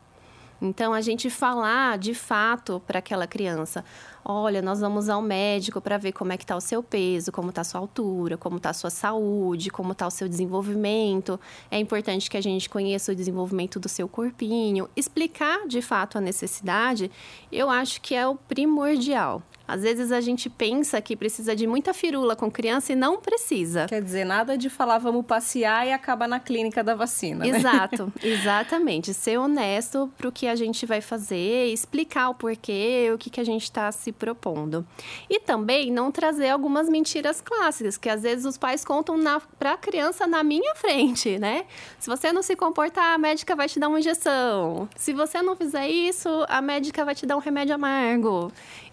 então, 0.65 0.93
a 0.93 1.01
gente 1.01 1.29
falar 1.29 1.98
de 2.00 2.15
fato 2.15 2.81
para 2.88 2.98
aquela 2.98 3.27
criança: 3.27 3.86
olha, 4.24 4.62
nós 4.62 4.79
vamos 4.79 5.10
ao 5.10 5.22
médico 5.22 5.79
para 5.79 5.98
ver 5.98 6.12
como 6.12 6.34
é 6.34 6.38
que 6.38 6.43
está 6.43 6.55
o 6.55 6.62
seu 6.62 6.81
peso, 6.81 7.31
como 7.31 7.50
está 7.50 7.62
a 7.62 7.63
sua 7.63 7.79
altura, 7.79 8.36
como 8.36 8.57
está 8.57 8.72
a 8.72 8.74
sua 8.74 8.89
saúde, 8.89 9.69
como 9.69 9.91
está 9.91 10.07
o 10.07 10.12
seu 10.12 10.27
desenvolvimento. 10.27 11.39
É 11.69 11.77
importante 11.77 12.29
que 12.29 12.38
a 12.38 12.41
gente 12.41 12.67
conheça 12.67 13.12
o 13.12 13.15
desenvolvimento 13.15 13.79
do 13.79 13.88
seu 13.88 14.07
corpinho. 14.07 14.89
Explicar 14.95 15.67
de 15.67 15.84
fato 15.84 16.17
a 16.17 16.22
necessidade, 16.22 17.12
eu 17.51 17.69
acho 17.69 18.01
que 18.01 18.15
é 18.15 18.27
o 18.27 18.36
primordial. 18.36 19.43
Às 19.67 19.81
vezes 19.81 20.12
a 20.12 20.22
gente 20.22 20.50
pensa 20.50 21.01
que 21.01 21.15
precisa 21.15 21.55
de 21.55 21.65
muita 21.65 21.93
firula 21.93 22.36
com 22.36 22.50
criança 22.51 22.93
e 22.93 22.95
não 22.95 23.17
precisa. 23.17 23.86
Quer 23.88 24.01
dizer, 24.01 24.25
nada 24.25 24.57
de 24.57 24.69
falar 24.69 24.98
vamos 24.98 25.25
passear 25.25 25.88
e 25.88 25.91
acabar 25.91 26.27
na 26.27 26.39
clínica 26.39 26.84
da 26.84 26.93
vacina. 26.93 27.45
Né? 27.45 27.57
Exato, 27.57 28.12
exatamente. 28.22 29.13
Ser 29.13 29.38
honesto 29.38 30.12
para 30.17 30.27
o 30.27 30.31
que 30.31 30.48
a 30.48 30.55
gente 30.55 30.86
vai 30.86 31.01
fazer, 31.01 31.67
explicar 31.72 32.29
o 32.29 32.36
porquê, 32.36 33.12
o 33.13 33.17
que, 33.17 33.29
que 33.29 33.39
a 33.39 33.43
gente 33.43 33.63
está 33.63 33.91
se 33.91 34.12
propondo. 34.12 34.86
E 35.29 35.39
também 35.39 35.91
não 35.91 36.12
trazer 36.12 36.50
algumas 36.50 36.88
mentiras 36.88 37.41
clássicas, 37.41 37.98
que 37.98 38.10
às 38.10 38.22
vezes 38.22 38.45
os 38.45 38.57
pais 38.57 38.86
contam 38.86 39.15
para 39.57 39.74
a 39.74 39.77
criança 39.77 40.27
na 40.27 40.43
minha 40.43 40.75
frente, 40.75 41.39
né? 41.39 41.65
Se 42.00 42.10
você 42.10 42.31
não 42.31 42.43
se 42.43 42.55
comportar, 42.55 43.13
a 43.13 43.17
médica 43.17 43.55
vai 43.55 43.67
te 43.67 43.79
dar 43.79 43.88
uma 43.88 44.00
injeção. 44.00 44.88
Se 44.95 45.13
você 45.13 45.41
não 45.41 45.55
fizer 45.55 45.88
isso, 45.89 46.29
a 46.48 46.62
médica 46.62 47.03
vai 47.03 47.15
te 47.15 47.25
dar 47.25 47.36
um 47.36 47.39
remédio 47.39 47.75
amargo. 47.75 48.51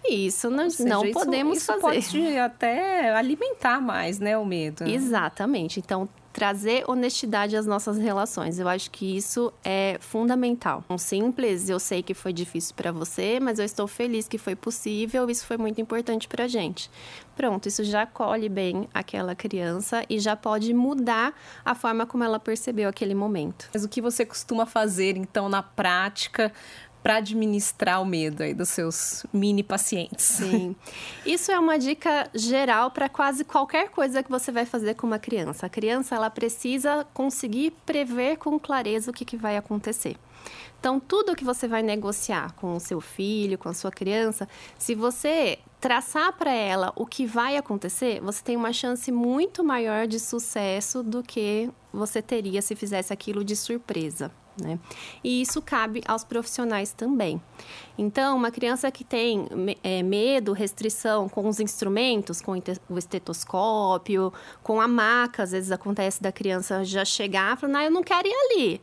Isso 0.09 0.49
não, 0.49 0.69
seja, 0.69 0.89
não 0.89 1.05
isso, 1.05 1.13
podemos 1.13 1.57
isso 1.57 1.65
fazer. 1.67 1.79
pode 1.81 2.37
até 2.37 3.13
alimentar 3.13 3.79
mais, 3.79 4.19
né, 4.19 4.37
o 4.37 4.45
medo. 4.45 4.83
Exatamente. 4.83 5.79
Então, 5.79 6.09
trazer 6.33 6.83
honestidade 6.89 7.55
às 7.55 7.67
nossas 7.67 7.97
relações. 7.97 8.57
Eu 8.57 8.67
acho 8.67 8.89
que 8.89 9.15
isso 9.15 9.53
é 9.63 9.97
fundamental. 10.01 10.83
Um 10.89 10.97
simples, 10.97 11.69
eu 11.69 11.79
sei 11.79 12.01
que 12.01 12.15
foi 12.15 12.33
difícil 12.33 12.73
para 12.75 12.91
você, 12.91 13.39
mas 13.39 13.59
eu 13.59 13.65
estou 13.65 13.87
feliz 13.87 14.27
que 14.27 14.39
foi 14.39 14.55
possível. 14.55 15.29
Isso 15.29 15.45
foi 15.45 15.57
muito 15.57 15.79
importante 15.79 16.27
para 16.27 16.47
gente. 16.47 16.89
Pronto, 17.35 17.67
isso 17.67 17.83
já 17.83 18.01
acolhe 18.01 18.49
bem 18.49 18.89
aquela 18.93 19.35
criança 19.35 20.03
e 20.09 20.19
já 20.19 20.35
pode 20.35 20.73
mudar 20.73 21.33
a 21.63 21.75
forma 21.75 22.05
como 22.05 22.23
ela 22.23 22.39
percebeu 22.39 22.89
aquele 22.89 23.13
momento. 23.13 23.69
Mas 23.71 23.83
o 23.83 23.89
que 23.89 24.01
você 24.01 24.25
costuma 24.25 24.65
fazer 24.65 25.15
então 25.15 25.47
na 25.47 25.61
prática 25.61 26.51
para 27.03 27.17
administrar 27.17 28.01
o 28.01 28.05
medo 28.05 28.41
aí 28.41 28.53
dos 28.53 28.69
seus 28.69 29.25
mini 29.33 29.61
pacientes. 29.61 30.23
Sim. 30.25 30.73
Isso 31.25 31.51
é 31.51 31.59
uma 31.59 31.77
dica 31.77 32.29
geral 32.33 32.89
para 32.91 33.09
quase 33.09 33.43
qualquer 33.43 33.89
coisa 33.89 34.23
que 34.23 34.31
você 34.31 34.51
vai 34.51 34.65
fazer 34.65 34.93
com 34.95 35.05
uma 35.05 35.19
criança. 35.19 35.65
A 35.65 35.69
criança 35.69 36.15
ela 36.15 36.29
precisa 36.29 37.05
conseguir 37.13 37.71
prever 37.85 38.37
com 38.37 38.57
clareza 38.57 39.11
o 39.11 39.13
que, 39.13 39.25
que 39.25 39.35
vai 39.35 39.57
acontecer. 39.57 40.15
Então, 40.79 40.99
tudo 40.99 41.35
que 41.35 41.45
você 41.45 41.67
vai 41.67 41.81
negociar 41.81 42.53
com 42.55 42.75
o 42.75 42.79
seu 42.79 42.99
filho, 42.99 43.57
com 43.57 43.69
a 43.69 43.73
sua 43.73 43.91
criança, 43.91 44.47
se 44.77 44.93
você 44.93 45.59
traçar 45.79 46.33
para 46.33 46.51
ela 46.51 46.91
o 46.95 47.05
que 47.05 47.25
vai 47.25 47.57
acontecer, 47.57 48.21
você 48.21 48.43
tem 48.43 48.55
uma 48.55 48.73
chance 48.73 49.11
muito 49.11 49.63
maior 49.63 50.07
de 50.07 50.19
sucesso 50.19 51.01
do 51.03 51.23
que 51.23 51.69
você 51.91 52.21
teria 52.21 52.61
se 52.61 52.75
fizesse 52.75 53.13
aquilo 53.13 53.43
de 53.43 53.55
surpresa. 53.55 54.31
Né? 54.61 54.77
E 55.23 55.41
isso 55.41 55.61
cabe 55.61 56.01
aos 56.07 56.23
profissionais 56.23 56.93
também. 56.93 57.41
Então, 57.97 58.37
uma 58.37 58.51
criança 58.51 58.91
que 58.91 59.03
tem 59.03 59.47
é, 59.83 60.03
medo, 60.03 60.53
restrição 60.53 61.27
com 61.27 61.47
os 61.47 61.59
instrumentos, 61.59 62.39
com 62.39 62.59
o 62.89 62.97
estetoscópio, 62.97 64.31
com 64.61 64.79
a 64.79 64.87
maca, 64.87 65.43
às 65.43 65.51
vezes 65.51 65.71
acontece 65.71 66.21
da 66.21 66.31
criança 66.31 66.83
já 66.83 67.03
chegar 67.03 67.57
e 67.57 67.59
falar, 67.59 67.85
eu 67.85 67.91
não 67.91 68.03
quero 68.03 68.27
ir 68.27 68.33
ali. 68.33 68.81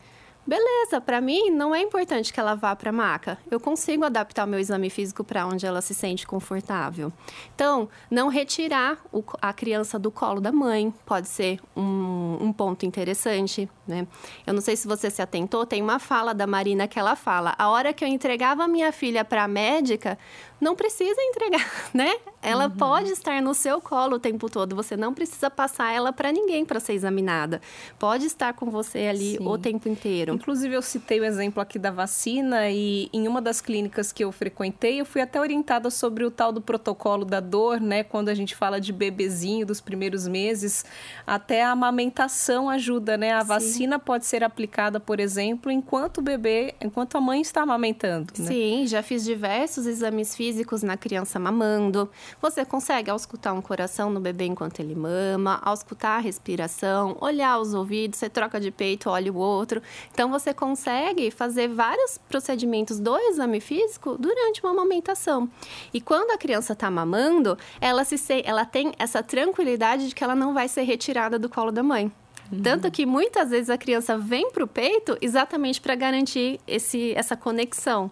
Beleza, 0.50 1.00
para 1.00 1.20
mim 1.20 1.48
não 1.48 1.72
é 1.72 1.80
importante 1.80 2.32
que 2.32 2.40
ela 2.40 2.56
vá 2.56 2.74
para 2.74 2.90
maca. 2.90 3.38
Eu 3.48 3.60
consigo 3.60 4.04
adaptar 4.04 4.48
meu 4.48 4.58
exame 4.58 4.90
físico 4.90 5.22
para 5.22 5.46
onde 5.46 5.64
ela 5.64 5.80
se 5.80 5.94
sente 5.94 6.26
confortável. 6.26 7.12
Então, 7.54 7.88
não 8.10 8.26
retirar 8.26 8.98
o, 9.12 9.22
a 9.40 9.52
criança 9.52 9.96
do 9.96 10.10
colo 10.10 10.40
da 10.40 10.50
mãe 10.50 10.92
pode 11.06 11.28
ser 11.28 11.60
um, 11.76 12.36
um 12.40 12.52
ponto 12.52 12.84
interessante, 12.84 13.70
né? 13.90 14.06
Eu 14.46 14.54
não 14.54 14.60
sei 14.62 14.76
se 14.76 14.88
você 14.88 15.10
se 15.10 15.20
atentou, 15.20 15.66
tem 15.66 15.82
uma 15.82 15.98
fala 15.98 16.32
da 16.32 16.46
Marina 16.46 16.88
que 16.88 16.98
ela 16.98 17.14
fala: 17.16 17.54
a 17.58 17.68
hora 17.68 17.92
que 17.92 18.04
eu 18.04 18.08
entregava 18.08 18.64
a 18.64 18.68
minha 18.68 18.92
filha 18.92 19.24
para 19.24 19.44
a 19.44 19.48
médica, 19.48 20.16
não 20.60 20.76
precisa 20.76 21.20
entregar, 21.22 21.66
né? 21.94 22.12
Ela 22.42 22.64
uhum. 22.64 22.70
pode 22.70 23.10
estar 23.10 23.40
no 23.42 23.54
seu 23.54 23.80
colo 23.80 24.16
o 24.16 24.18
tempo 24.18 24.48
todo. 24.48 24.76
Você 24.76 24.96
não 24.96 25.12
precisa 25.12 25.50
passar 25.50 25.92
ela 25.92 26.12
para 26.12 26.30
ninguém 26.32 26.64
para 26.64 26.80
ser 26.80 26.94
examinada. 26.94 27.60
Pode 27.98 28.26
estar 28.26 28.54
com 28.54 28.70
você 28.70 29.00
ali 29.00 29.36
Sim. 29.36 29.46
o 29.46 29.58
tempo 29.58 29.88
inteiro. 29.88 30.34
Inclusive, 30.34 30.74
eu 30.74 30.82
citei 30.82 31.20
o 31.20 31.24
exemplo 31.24 31.60
aqui 31.60 31.78
da 31.78 31.90
vacina 31.90 32.70
e 32.70 33.08
em 33.12 33.26
uma 33.26 33.40
das 33.40 33.60
clínicas 33.60 34.12
que 34.12 34.24
eu 34.24 34.32
frequentei, 34.32 35.00
eu 35.00 35.04
fui 35.04 35.20
até 35.20 35.40
orientada 35.40 35.90
sobre 35.90 36.24
o 36.24 36.30
tal 36.30 36.52
do 36.52 36.60
protocolo 36.60 37.24
da 37.24 37.40
dor, 37.40 37.80
né? 37.80 38.04
Quando 38.04 38.28
a 38.28 38.34
gente 38.34 38.54
fala 38.54 38.80
de 38.80 38.92
bebezinho 38.92 39.66
dos 39.66 39.80
primeiros 39.80 40.26
meses, 40.26 40.84
até 41.26 41.62
a 41.62 41.70
amamentação 41.70 42.70
ajuda, 42.70 43.16
né? 43.16 43.32
A 43.32 43.42
vacina 43.42 43.79
pode 43.98 44.26
ser 44.26 44.42
aplicada, 44.42 44.98
por 44.98 45.20
exemplo, 45.20 45.70
enquanto 45.70 46.18
o 46.18 46.22
bebê, 46.22 46.74
enquanto 46.80 47.16
a 47.16 47.20
mãe 47.20 47.40
está 47.40 47.62
amamentando. 47.62 48.32
Né? 48.38 48.46
Sim, 48.46 48.86
já 48.86 49.02
fiz 49.02 49.24
diversos 49.24 49.86
exames 49.86 50.34
físicos 50.34 50.82
na 50.82 50.96
criança 50.96 51.38
mamando. 51.38 52.10
Você 52.40 52.64
consegue 52.64 53.10
auscultar 53.10 53.54
um 53.54 53.62
coração 53.62 54.10
no 54.10 54.20
bebê 54.20 54.44
enquanto 54.44 54.80
ele 54.80 54.94
mama, 54.94 55.60
auscultar 55.62 56.18
a 56.18 56.20
respiração, 56.20 57.16
olhar 57.20 57.58
os 57.58 57.74
ouvidos, 57.74 58.18
você 58.18 58.28
troca 58.28 58.60
de 58.60 58.70
peito, 58.70 59.10
olha 59.10 59.32
o 59.32 59.36
outro. 59.36 59.82
Então 60.12 60.30
você 60.30 60.52
consegue 60.52 61.30
fazer 61.30 61.68
vários 61.68 62.18
procedimentos 62.18 62.98
do 62.98 63.16
exame 63.18 63.60
físico 63.60 64.16
durante 64.18 64.62
uma 64.62 64.72
amamentação. 64.72 65.48
E 65.92 66.00
quando 66.00 66.30
a 66.30 66.38
criança 66.38 66.72
está 66.72 66.90
mamando, 66.90 67.56
ela 67.80 68.04
se 68.04 68.16
ela 68.44 68.64
tem 68.64 68.92
essa 68.98 69.22
tranquilidade 69.22 70.08
de 70.08 70.14
que 70.14 70.22
ela 70.22 70.34
não 70.34 70.54
vai 70.54 70.68
ser 70.68 70.82
retirada 70.82 71.38
do 71.38 71.48
colo 71.48 71.72
da 71.72 71.82
mãe. 71.82 72.12
Uhum. 72.50 72.62
Tanto 72.62 72.90
que 72.90 73.06
muitas 73.06 73.50
vezes 73.50 73.70
a 73.70 73.78
criança 73.78 74.18
vem 74.18 74.50
para 74.50 74.64
o 74.64 74.66
peito 74.66 75.16
exatamente 75.20 75.80
para 75.80 75.94
garantir 75.94 76.60
esse, 76.66 77.12
essa 77.14 77.36
conexão. 77.36 78.10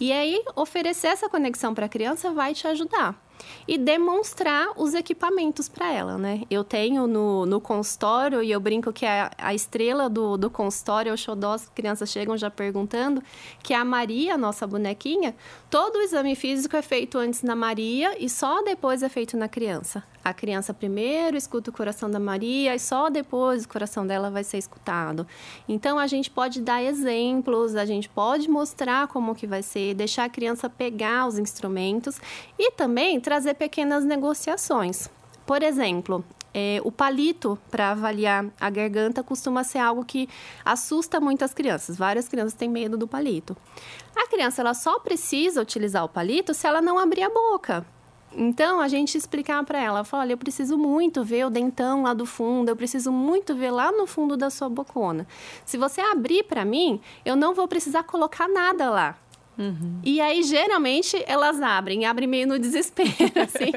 E 0.00 0.12
aí, 0.12 0.42
oferecer 0.56 1.08
essa 1.08 1.28
conexão 1.28 1.74
para 1.74 1.84
a 1.84 1.88
criança 1.88 2.32
vai 2.32 2.54
te 2.54 2.66
ajudar 2.66 3.20
e 3.66 3.78
demonstrar 3.78 4.68
os 4.76 4.94
equipamentos 4.94 5.68
para 5.68 5.92
ela, 5.92 6.18
né? 6.18 6.42
Eu 6.50 6.64
tenho 6.64 7.06
no, 7.06 7.46
no 7.46 7.60
consultório, 7.60 8.42
e 8.42 8.50
eu 8.50 8.60
brinco 8.60 8.92
que 8.92 9.06
a, 9.06 9.30
a 9.38 9.54
estrela 9.54 10.08
do, 10.08 10.36
do 10.36 10.50
consultório, 10.50 11.12
o 11.12 11.16
xodó, 11.16 11.52
as 11.52 11.68
crianças 11.68 12.10
chegam 12.10 12.36
já 12.36 12.50
perguntando, 12.50 13.22
que 13.62 13.74
é 13.74 13.76
a 13.76 13.84
Maria, 13.84 14.36
nossa 14.36 14.66
bonequinha. 14.66 15.34
Todo 15.68 15.96
o 15.96 16.02
exame 16.02 16.34
físico 16.34 16.76
é 16.76 16.82
feito 16.82 17.18
antes 17.18 17.42
na 17.42 17.54
Maria 17.54 18.16
e 18.22 18.28
só 18.28 18.62
depois 18.62 19.02
é 19.02 19.08
feito 19.08 19.36
na 19.36 19.48
criança. 19.48 20.02
A 20.22 20.34
criança 20.34 20.74
primeiro 20.74 21.36
escuta 21.36 21.70
o 21.70 21.72
coração 21.72 22.10
da 22.10 22.20
Maria 22.20 22.74
e 22.74 22.78
só 22.78 23.08
depois 23.08 23.64
o 23.64 23.68
coração 23.68 24.06
dela 24.06 24.30
vai 24.30 24.44
ser 24.44 24.58
escutado. 24.58 25.26
Então 25.66 25.98
a 25.98 26.06
gente 26.06 26.30
pode 26.30 26.60
dar 26.60 26.82
exemplos, 26.82 27.74
a 27.74 27.86
gente 27.86 28.08
pode 28.08 28.48
mostrar 28.48 29.08
como 29.08 29.34
que 29.34 29.46
vai 29.46 29.62
ser, 29.62 29.89
deixar 29.94 30.24
a 30.24 30.28
criança 30.28 30.68
pegar 30.68 31.26
os 31.26 31.38
instrumentos 31.38 32.20
e 32.58 32.72
também 32.72 33.20
trazer 33.20 33.54
pequenas 33.54 34.04
negociações. 34.04 35.08
Por 35.46 35.62
exemplo, 35.62 36.24
é, 36.52 36.80
o 36.84 36.90
palito 36.90 37.58
para 37.70 37.92
avaliar 37.92 38.46
a 38.60 38.70
garganta 38.70 39.22
costuma 39.22 39.64
ser 39.64 39.78
algo 39.78 40.04
que 40.04 40.28
assusta 40.64 41.20
muitas 41.20 41.54
crianças. 41.54 41.96
Várias 41.96 42.28
crianças 42.28 42.54
têm 42.54 42.68
medo 42.68 42.96
do 42.96 43.06
palito. 43.06 43.56
A 44.16 44.26
criança 44.28 44.62
ela 44.62 44.74
só 44.74 44.98
precisa 44.98 45.62
utilizar 45.62 46.04
o 46.04 46.08
palito 46.08 46.52
se 46.52 46.66
ela 46.66 46.82
não 46.82 46.98
abrir 46.98 47.22
a 47.22 47.30
boca. 47.30 47.86
Então, 48.32 48.80
a 48.80 48.86
gente 48.86 49.18
explicar 49.18 49.64
para 49.64 49.80
ela, 49.82 50.04
falar, 50.04 50.22
olha, 50.22 50.32
eu 50.34 50.38
preciso 50.38 50.78
muito 50.78 51.24
ver 51.24 51.46
o 51.46 51.50
dentão 51.50 52.04
lá 52.04 52.14
do 52.14 52.24
fundo, 52.24 52.68
eu 52.68 52.76
preciso 52.76 53.10
muito 53.10 53.56
ver 53.56 53.72
lá 53.72 53.90
no 53.90 54.06
fundo 54.06 54.36
da 54.36 54.50
sua 54.50 54.68
bocona. 54.68 55.26
Se 55.64 55.76
você 55.76 56.00
abrir 56.00 56.44
para 56.44 56.64
mim, 56.64 57.00
eu 57.24 57.34
não 57.34 57.54
vou 57.54 57.66
precisar 57.66 58.04
colocar 58.04 58.46
nada 58.46 58.88
lá. 58.88 59.18
Uhum. 59.58 60.00
E 60.02 60.20
aí, 60.20 60.42
geralmente, 60.42 61.22
elas 61.26 61.60
abrem, 61.60 62.06
abrem 62.06 62.26
meio 62.26 62.46
no 62.46 62.58
desespero, 62.58 63.10
assim, 63.42 63.70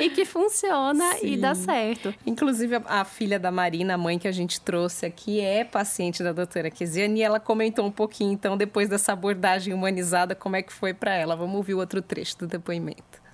e 0.00 0.10
que 0.10 0.24
funciona 0.24 1.12
Sim. 1.14 1.26
e 1.26 1.36
dá 1.36 1.54
certo. 1.54 2.14
Inclusive, 2.26 2.76
a, 2.76 2.82
a, 3.00 3.04
filha 3.04 3.38
da 3.38 3.50
Marina, 3.50 3.94
a 3.94 3.98
mãe 3.98 4.18
que 4.18 4.26
a 4.26 4.32
gente 4.32 4.60
trouxe 4.60 5.04
aqui, 5.04 5.40
é 5.40 5.64
paciente 5.64 6.22
da 6.22 6.32
doutora 6.32 6.70
Kesiane, 6.70 7.20
e 7.20 7.22
ela 7.22 7.38
comentou 7.38 7.84
um 7.84 7.90
pouquinho, 7.90 8.32
então, 8.32 8.56
depois 8.56 8.88
dessa 8.88 9.12
abordagem 9.12 9.74
humanizada, 9.74 10.34
como 10.34 10.56
é 10.56 10.62
que 10.62 10.72
foi 10.72 10.94
para 10.94 11.14
ela. 11.14 11.36
Vamos 11.36 11.56
ouvir 11.56 11.74
o 11.74 11.78
outro 11.78 12.00
trecho 12.00 12.38
do 12.38 12.46
depoimento. 12.46 13.28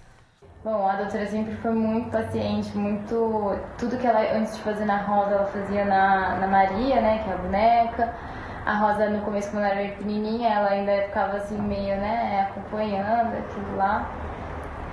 Bom, 0.65 0.89
a 0.89 0.97
doutora 0.97 1.27
sempre 1.27 1.55
foi 1.57 1.73
muito 1.73 2.11
paciente, 2.11 2.77
muito. 2.77 3.57
Tudo 3.79 3.99
que 3.99 4.07
ela, 4.07 4.21
antes 4.35 4.57
de 4.57 4.63
fazer 4.63 4.87
na 4.87 4.97
Rosa, 4.97 5.35
ela 5.35 5.47
fazia 5.47 5.85
na, 5.85 6.39
na 6.39 6.47
Maria, 6.47 7.01
né, 7.03 7.23
que 7.23 7.31
é 7.31 7.35
a 7.35 7.37
boneca 7.37 8.34
a 8.65 8.79
Rosa, 8.79 9.11
no 9.11 9.21
começo, 9.21 9.51
quando 9.51 9.65
era 9.65 9.89
pequenininha, 9.91 10.49
ela 10.49 10.71
ainda 10.71 11.03
ficava 11.03 11.37
assim, 11.37 11.61
meio, 11.61 11.97
né, 11.97 12.49
acompanhando 12.49 13.35
aquilo 13.37 13.77
lá. 13.77 14.11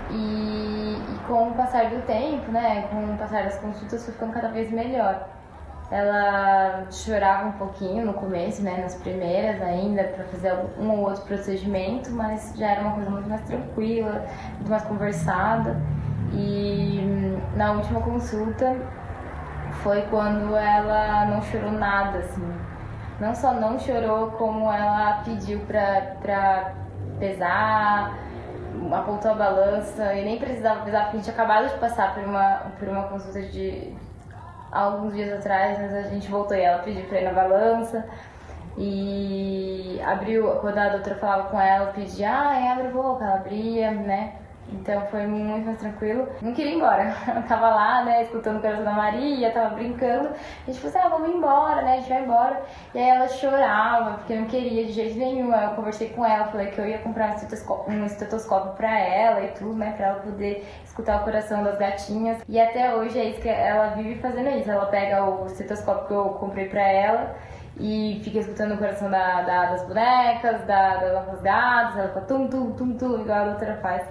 E, 0.09 0.97
e 0.97 1.19
com 1.25 1.49
o 1.49 1.53
passar 1.53 1.89
do 1.89 2.05
tempo, 2.05 2.51
né, 2.51 2.87
com 2.89 3.13
o 3.13 3.17
passar 3.17 3.43
das 3.43 3.57
consultas, 3.59 4.03
foi 4.03 4.13
ficando 4.13 4.33
cada 4.33 4.49
vez 4.49 4.69
melhor. 4.71 5.25
Ela 5.89 6.85
chorava 6.91 7.47
um 7.47 7.53
pouquinho 7.53 8.05
no 8.05 8.13
começo, 8.13 8.61
né, 8.61 8.81
nas 8.81 8.95
primeiras 8.95 9.61
ainda, 9.61 10.03
para 10.03 10.25
fazer 10.25 10.53
um 10.77 10.91
ou 10.91 11.09
outro 11.09 11.23
procedimento, 11.23 12.11
mas 12.11 12.53
já 12.57 12.71
era 12.71 12.81
uma 12.81 12.93
coisa 12.93 13.09
muito 13.09 13.29
mais 13.29 13.41
tranquila, 13.41 14.25
muito 14.55 14.69
mais 14.69 14.83
conversada. 14.83 15.77
E 16.33 17.37
na 17.55 17.71
última 17.71 18.01
consulta 18.01 18.75
foi 19.83 20.01
quando 20.09 20.55
ela 20.57 21.25
não 21.25 21.41
chorou 21.41 21.71
nada, 21.71 22.19
assim, 22.19 22.53
não 23.21 23.35
só 23.35 23.53
não 23.53 23.77
chorou, 23.77 24.31
como 24.31 24.71
ela 24.73 25.21
pediu 25.23 25.59
pra, 25.59 26.15
pra 26.19 26.73
pesar, 27.19 28.17
apontou 28.91 29.31
a 29.31 29.35
balança 29.35 30.15
e 30.15 30.25
nem 30.25 30.39
precisava 30.39 30.83
pesar, 30.83 31.03
porque 31.03 31.17
a 31.17 31.19
gente 31.19 31.29
acabado 31.29 31.69
de 31.69 31.79
passar 31.79 32.15
por 32.15 32.23
uma, 32.23 32.71
por 32.79 32.87
uma 32.87 33.03
consulta 33.03 33.39
de 33.43 33.93
alguns 34.71 35.13
dias 35.13 35.31
atrás, 35.37 35.77
mas 35.79 35.93
a 35.93 36.01
gente 36.09 36.31
voltou 36.31 36.57
e 36.57 36.61
ela 36.61 36.81
pediu 36.81 37.05
pra 37.05 37.21
ir 37.21 37.25
na 37.25 37.33
balança. 37.33 38.03
E 38.75 40.01
abriu, 40.03 40.47
quando 40.55 40.79
a 40.79 40.89
doutora 40.89 41.15
falava 41.17 41.49
com 41.49 41.61
ela, 41.61 41.91
pedia, 41.93 42.31
ah, 42.31 42.71
abre 42.71 42.87
a 42.87 42.91
boca, 42.91 43.23
ela 43.23 43.35
abria, 43.35 43.91
né? 43.91 44.33
Então 44.71 45.05
foi 45.07 45.27
muito 45.27 45.65
mais 45.65 45.79
tranquilo. 45.79 46.27
Não 46.41 46.53
queria 46.53 46.71
ir 46.71 46.75
embora. 46.75 47.13
Eu 47.35 47.43
tava 47.43 47.69
lá, 47.69 48.05
né, 48.05 48.23
escutando 48.23 48.57
o 48.57 48.61
coração 48.61 48.85
da 48.85 48.93
Maria, 48.93 49.51
tava 49.51 49.75
brincando. 49.75 50.29
A 50.29 50.71
gente 50.71 50.79
falou 50.79 50.97
assim, 50.97 50.99
ah, 50.99 51.09
vamos 51.09 51.35
embora, 51.35 51.81
né? 51.81 51.93
A 51.93 51.95
gente 51.97 52.09
vai 52.09 52.23
embora. 52.23 52.63
E 52.93 52.99
aí 52.99 53.09
ela 53.09 53.27
chorava, 53.27 54.17
porque 54.17 54.35
não 54.35 54.45
queria 54.45 54.85
de 54.85 54.91
jeito 54.93 55.17
nenhum. 55.17 55.53
Aí 55.53 55.65
eu 55.65 55.71
conversei 55.71 56.09
com 56.09 56.25
ela, 56.25 56.45
falei 56.45 56.67
que 56.67 56.79
eu 56.79 56.87
ia 56.87 56.99
comprar 56.99 57.31
um 57.31 57.35
estetoscópio, 57.35 57.93
um 57.93 58.05
estetoscópio 58.05 58.73
pra 58.73 58.97
ela 58.97 59.41
e 59.41 59.49
tudo, 59.49 59.73
né? 59.73 59.93
Pra 59.97 60.07
ela 60.07 60.19
poder 60.19 60.65
escutar 60.85 61.21
o 61.21 61.23
coração 61.23 61.63
das 61.63 61.77
gatinhas. 61.77 62.41
E 62.47 62.59
até 62.59 62.95
hoje 62.95 63.19
é 63.19 63.25
isso 63.25 63.41
que 63.41 63.49
ela 63.49 63.89
vive 63.89 64.19
fazendo 64.21 64.49
isso. 64.49 64.71
Ela 64.71 64.85
pega 64.85 65.23
o 65.23 65.45
estetoscópio 65.45 66.07
que 66.07 66.13
eu 66.13 66.25
comprei 66.39 66.67
pra 66.69 66.87
ela 66.87 67.35
e 67.79 68.21
fica 68.23 68.39
escutando 68.39 68.73
o 68.73 68.77
coração 68.77 69.09
da, 69.09 69.41
da 69.41 69.71
das 69.71 69.83
bonecas, 69.87 70.61
da, 70.65 70.95
das 70.97 71.41
gatas, 71.41 71.97
ela 71.97 72.07
fica 72.09 72.21
tum, 72.21 72.47
tum, 72.47 72.71
tum, 72.73 72.97
tum, 72.97 73.21
igual 73.21 73.39
a 73.39 73.51
outra 73.51 73.77
faz. 73.77 74.03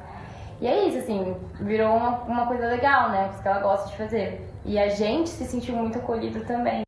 E 0.60 0.66
é 0.66 0.88
isso, 0.88 0.98
assim, 0.98 1.34
virou 1.60 1.96
uma, 1.96 2.18
uma 2.24 2.46
coisa 2.46 2.66
legal, 2.66 3.10
né? 3.10 3.30
Que 3.40 3.48
ela 3.48 3.60
gosta 3.60 3.88
de 3.88 3.96
fazer. 3.96 4.42
E 4.64 4.78
a 4.78 4.88
gente 4.88 5.30
se 5.30 5.44
sentiu 5.46 5.74
muito 5.74 5.98
acolhido 5.98 6.44
também. 6.44 6.82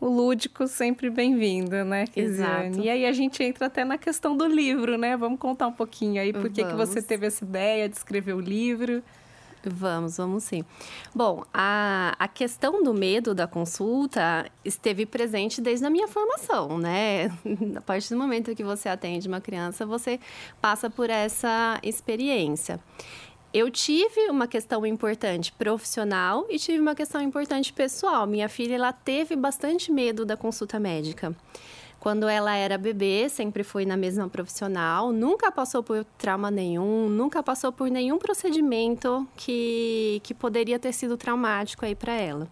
O 0.00 0.08
lúdico 0.08 0.66
sempre 0.66 1.08
bem-vindo, 1.10 1.84
né, 1.84 2.06
Kisiane? 2.06 2.84
E 2.84 2.90
aí 2.90 3.06
a 3.06 3.12
gente 3.12 3.42
entra 3.42 3.66
até 3.66 3.84
na 3.84 3.96
questão 3.96 4.36
do 4.36 4.46
livro, 4.46 4.98
né? 4.98 5.16
Vamos 5.16 5.38
contar 5.38 5.66
um 5.66 5.72
pouquinho 5.72 6.20
aí 6.20 6.32
por 6.32 6.50
que, 6.50 6.64
que 6.64 6.74
você 6.74 7.00
teve 7.00 7.26
essa 7.26 7.44
ideia 7.44 7.88
de 7.88 7.96
escrever 7.96 8.34
o 8.34 8.40
livro. 8.40 9.02
Vamos, 9.70 10.16
vamos 10.16 10.44
sim. 10.44 10.64
Bom, 11.14 11.44
a, 11.52 12.14
a 12.18 12.28
questão 12.28 12.82
do 12.82 12.94
medo 12.94 13.34
da 13.34 13.46
consulta 13.46 14.50
esteve 14.64 15.06
presente 15.06 15.60
desde 15.60 15.84
a 15.86 15.90
minha 15.90 16.08
formação, 16.08 16.78
né? 16.78 17.28
A 17.76 17.80
partir 17.80 18.10
do 18.10 18.18
momento 18.18 18.54
que 18.54 18.64
você 18.64 18.88
atende 18.88 19.28
uma 19.28 19.40
criança, 19.40 19.84
você 19.86 20.20
passa 20.60 20.88
por 20.88 21.10
essa 21.10 21.78
experiência. 21.82 22.80
Eu 23.52 23.70
tive 23.70 24.28
uma 24.30 24.48
questão 24.48 24.84
importante 24.84 25.52
profissional 25.52 26.44
e 26.50 26.58
tive 26.58 26.80
uma 26.80 26.94
questão 26.94 27.22
importante 27.22 27.72
pessoal. 27.72 28.26
Minha 28.26 28.48
filha, 28.48 28.74
ela 28.74 28.92
teve 28.92 29.36
bastante 29.36 29.92
medo 29.92 30.24
da 30.24 30.36
consulta 30.36 30.80
médica. 30.80 31.34
Quando 32.04 32.28
ela 32.28 32.54
era 32.54 32.76
bebê, 32.76 33.30
sempre 33.30 33.64
foi 33.64 33.86
na 33.86 33.96
mesma 33.96 34.28
profissional, 34.28 35.10
nunca 35.10 35.50
passou 35.50 35.82
por 35.82 36.04
trauma 36.18 36.50
nenhum, 36.50 37.08
nunca 37.08 37.42
passou 37.42 37.72
por 37.72 37.88
nenhum 37.88 38.18
procedimento 38.18 39.26
que, 39.34 40.20
que 40.22 40.34
poderia 40.34 40.78
ter 40.78 40.92
sido 40.92 41.16
traumático 41.16 41.82
aí 41.82 41.94
para 41.94 42.12
ela. 42.12 42.46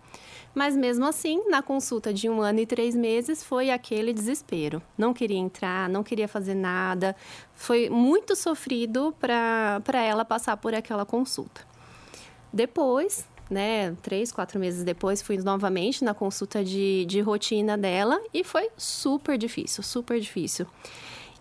Mas 0.54 0.74
mesmo 0.74 1.04
assim, 1.04 1.50
na 1.50 1.60
consulta 1.60 2.14
de 2.14 2.30
um 2.30 2.40
ano 2.40 2.60
e 2.60 2.66
três 2.66 2.96
meses, 2.96 3.44
foi 3.44 3.68
aquele 3.68 4.14
desespero. 4.14 4.82
Não 4.96 5.12
queria 5.12 5.36
entrar, 5.36 5.86
não 5.86 6.02
queria 6.02 6.26
fazer 6.26 6.54
nada. 6.54 7.14
Foi 7.52 7.90
muito 7.90 8.34
sofrido 8.34 9.14
para 9.20 10.02
ela 10.02 10.24
passar 10.24 10.56
por 10.56 10.74
aquela 10.74 11.04
consulta. 11.04 11.60
Depois, 12.50 13.28
né, 13.52 13.94
três, 14.02 14.32
quatro 14.32 14.58
meses 14.58 14.82
depois, 14.82 15.20
fui 15.20 15.36
novamente 15.36 16.02
na 16.02 16.14
consulta 16.14 16.64
de, 16.64 17.04
de 17.04 17.20
rotina 17.20 17.76
dela 17.76 18.20
e 18.32 18.42
foi 18.42 18.70
super 18.76 19.36
difícil, 19.36 19.82
super 19.82 20.18
difícil. 20.18 20.66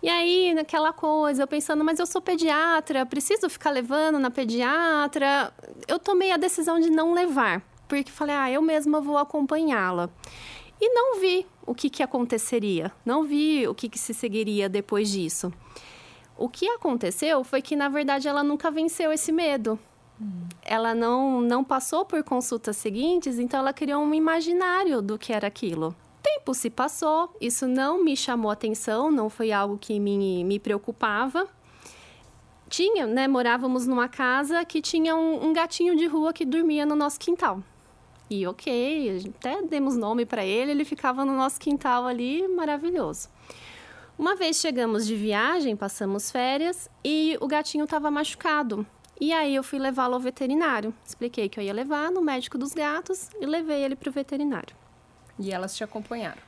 E 0.02 0.08
aí, 0.08 0.52
naquela 0.52 0.92
coisa, 0.92 1.44
eu 1.44 1.46
pensando, 1.46 1.82
mas 1.84 1.98
eu 1.98 2.06
sou 2.06 2.20
pediatra, 2.20 3.06
preciso 3.06 3.48
ficar 3.48 3.70
levando 3.70 4.18
na 4.18 4.30
pediatra. 4.30 5.52
Eu 5.86 5.98
tomei 5.98 6.32
a 6.32 6.36
decisão 6.36 6.80
de 6.80 6.90
não 6.90 7.14
levar, 7.14 7.62
porque 7.88 8.10
falei, 8.10 8.34
ah, 8.34 8.50
eu 8.50 8.60
mesma 8.60 9.00
vou 9.00 9.16
acompanhá-la. 9.16 10.10
E 10.80 10.88
não 10.88 11.20
vi 11.20 11.46
o 11.64 11.74
que, 11.74 11.88
que 11.88 12.02
aconteceria, 12.02 12.90
não 13.04 13.22
vi 13.22 13.66
o 13.68 13.74
que, 13.74 13.88
que 13.88 13.98
se 13.98 14.12
seguiria 14.12 14.68
depois 14.68 15.08
disso. 15.08 15.52
O 16.36 16.48
que 16.48 16.68
aconteceu 16.68 17.44
foi 17.44 17.62
que, 17.62 17.76
na 17.76 17.88
verdade, 17.88 18.26
ela 18.26 18.42
nunca 18.42 18.70
venceu 18.70 19.12
esse 19.12 19.30
medo 19.30 19.78
ela 20.62 20.94
não, 20.94 21.40
não 21.40 21.64
passou 21.64 22.04
por 22.04 22.22
consultas 22.22 22.76
seguintes, 22.76 23.38
então 23.38 23.60
ela 23.60 23.72
criou 23.72 24.02
um 24.02 24.14
imaginário 24.14 25.02
do 25.02 25.18
que 25.18 25.32
era 25.32 25.46
aquilo. 25.46 25.94
Tempo 26.22 26.54
se 26.54 26.70
passou, 26.70 27.34
isso 27.40 27.66
não 27.66 28.02
me 28.02 28.16
chamou 28.16 28.50
atenção, 28.50 29.10
não 29.10 29.28
foi 29.28 29.50
algo 29.52 29.76
que 29.76 29.98
me, 29.98 30.44
me 30.44 30.58
preocupava. 30.58 31.48
Tinha, 32.68 33.06
né, 33.06 33.28
morávamos 33.28 33.86
numa 33.86 34.08
casa 34.08 34.64
que 34.64 34.80
tinha 34.80 35.14
um, 35.14 35.48
um 35.48 35.52
gatinho 35.52 35.96
de 35.96 36.06
rua 36.06 36.32
que 36.32 36.44
dormia 36.44 36.86
no 36.86 36.94
nosso 36.94 37.18
quintal. 37.18 37.62
E 38.30 38.46
ok, 38.46 39.30
até 39.36 39.60
demos 39.60 39.94
nome 39.94 40.24
para 40.24 40.44
ele, 40.44 40.70
ele 40.70 40.84
ficava 40.84 41.24
no 41.24 41.36
nosso 41.36 41.60
quintal 41.60 42.06
ali, 42.06 42.48
maravilhoso. 42.48 43.28
Uma 44.18 44.36
vez 44.36 44.56
chegamos 44.56 45.06
de 45.06 45.16
viagem, 45.16 45.76
passamos 45.76 46.30
férias 46.30 46.88
e 47.04 47.36
o 47.40 47.46
gatinho 47.46 47.84
estava 47.84 48.10
machucado. 48.10 48.86
E 49.20 49.32
aí 49.32 49.54
eu 49.54 49.62
fui 49.62 49.78
levá-lo 49.78 50.14
ao 50.14 50.20
veterinário. 50.20 50.94
Expliquei 51.04 51.48
que 51.48 51.58
eu 51.58 51.64
ia 51.64 51.72
levar 51.72 52.10
no 52.10 52.20
médico 52.20 52.58
dos 52.58 52.72
gatos 52.72 53.30
e 53.40 53.46
levei 53.46 53.84
ele 53.84 53.94
para 53.94 54.08
o 54.08 54.12
veterinário. 54.12 54.74
E 55.38 55.52
elas 55.52 55.76
te 55.76 55.84
acompanharam? 55.84 56.40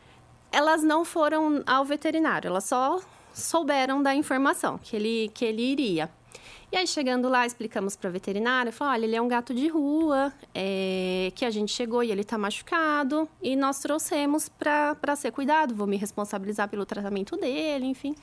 Elas 0.50 0.82
não 0.82 1.04
foram 1.04 1.62
ao 1.66 1.84
veterinário, 1.84 2.48
elas 2.48 2.64
só 2.64 3.00
souberam 3.32 4.02
da 4.02 4.14
informação 4.14 4.78
que 4.78 4.94
ele, 4.94 5.30
que 5.34 5.44
ele 5.44 5.62
iria. 5.62 6.10
E 6.70 6.76
aí, 6.76 6.86
chegando 6.86 7.28
lá, 7.28 7.46
explicamos 7.46 7.94
para 7.94 8.08
a 8.08 8.12
veterinária, 8.12 8.72
falou, 8.72 8.92
olha, 8.92 9.04
ele 9.04 9.14
é 9.14 9.22
um 9.22 9.28
gato 9.28 9.54
de 9.54 9.68
rua, 9.68 10.32
é, 10.52 11.30
que 11.34 11.44
a 11.44 11.50
gente 11.50 11.72
chegou 11.72 12.02
e 12.02 12.10
ele 12.10 12.22
está 12.22 12.36
machucado, 12.36 13.28
e 13.40 13.54
nós 13.54 13.78
trouxemos 13.78 14.48
para 14.48 15.14
ser 15.14 15.30
cuidado, 15.30 15.74
vou 15.74 15.86
me 15.86 15.96
responsabilizar 15.96 16.68
pelo 16.68 16.84
tratamento 16.84 17.36
dele, 17.36 17.86
enfim. 17.86 18.14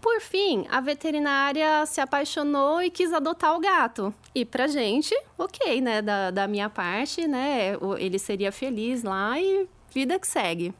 Por 0.00 0.20
fim, 0.20 0.66
a 0.70 0.80
veterinária 0.80 1.84
se 1.84 2.00
apaixonou 2.00 2.82
e 2.82 2.90
quis 2.90 3.12
adotar 3.12 3.54
o 3.54 3.60
gato. 3.60 4.14
E 4.34 4.44
pra 4.44 4.66
gente, 4.66 5.14
ok, 5.36 5.80
né? 5.80 6.00
Da, 6.00 6.30
da 6.30 6.48
minha 6.48 6.70
parte, 6.70 7.26
né? 7.26 7.76
Ele 7.98 8.18
seria 8.18 8.50
feliz 8.50 9.02
lá 9.02 9.38
e 9.38 9.68
vida 9.92 10.18
que 10.18 10.26
segue. 10.26 10.72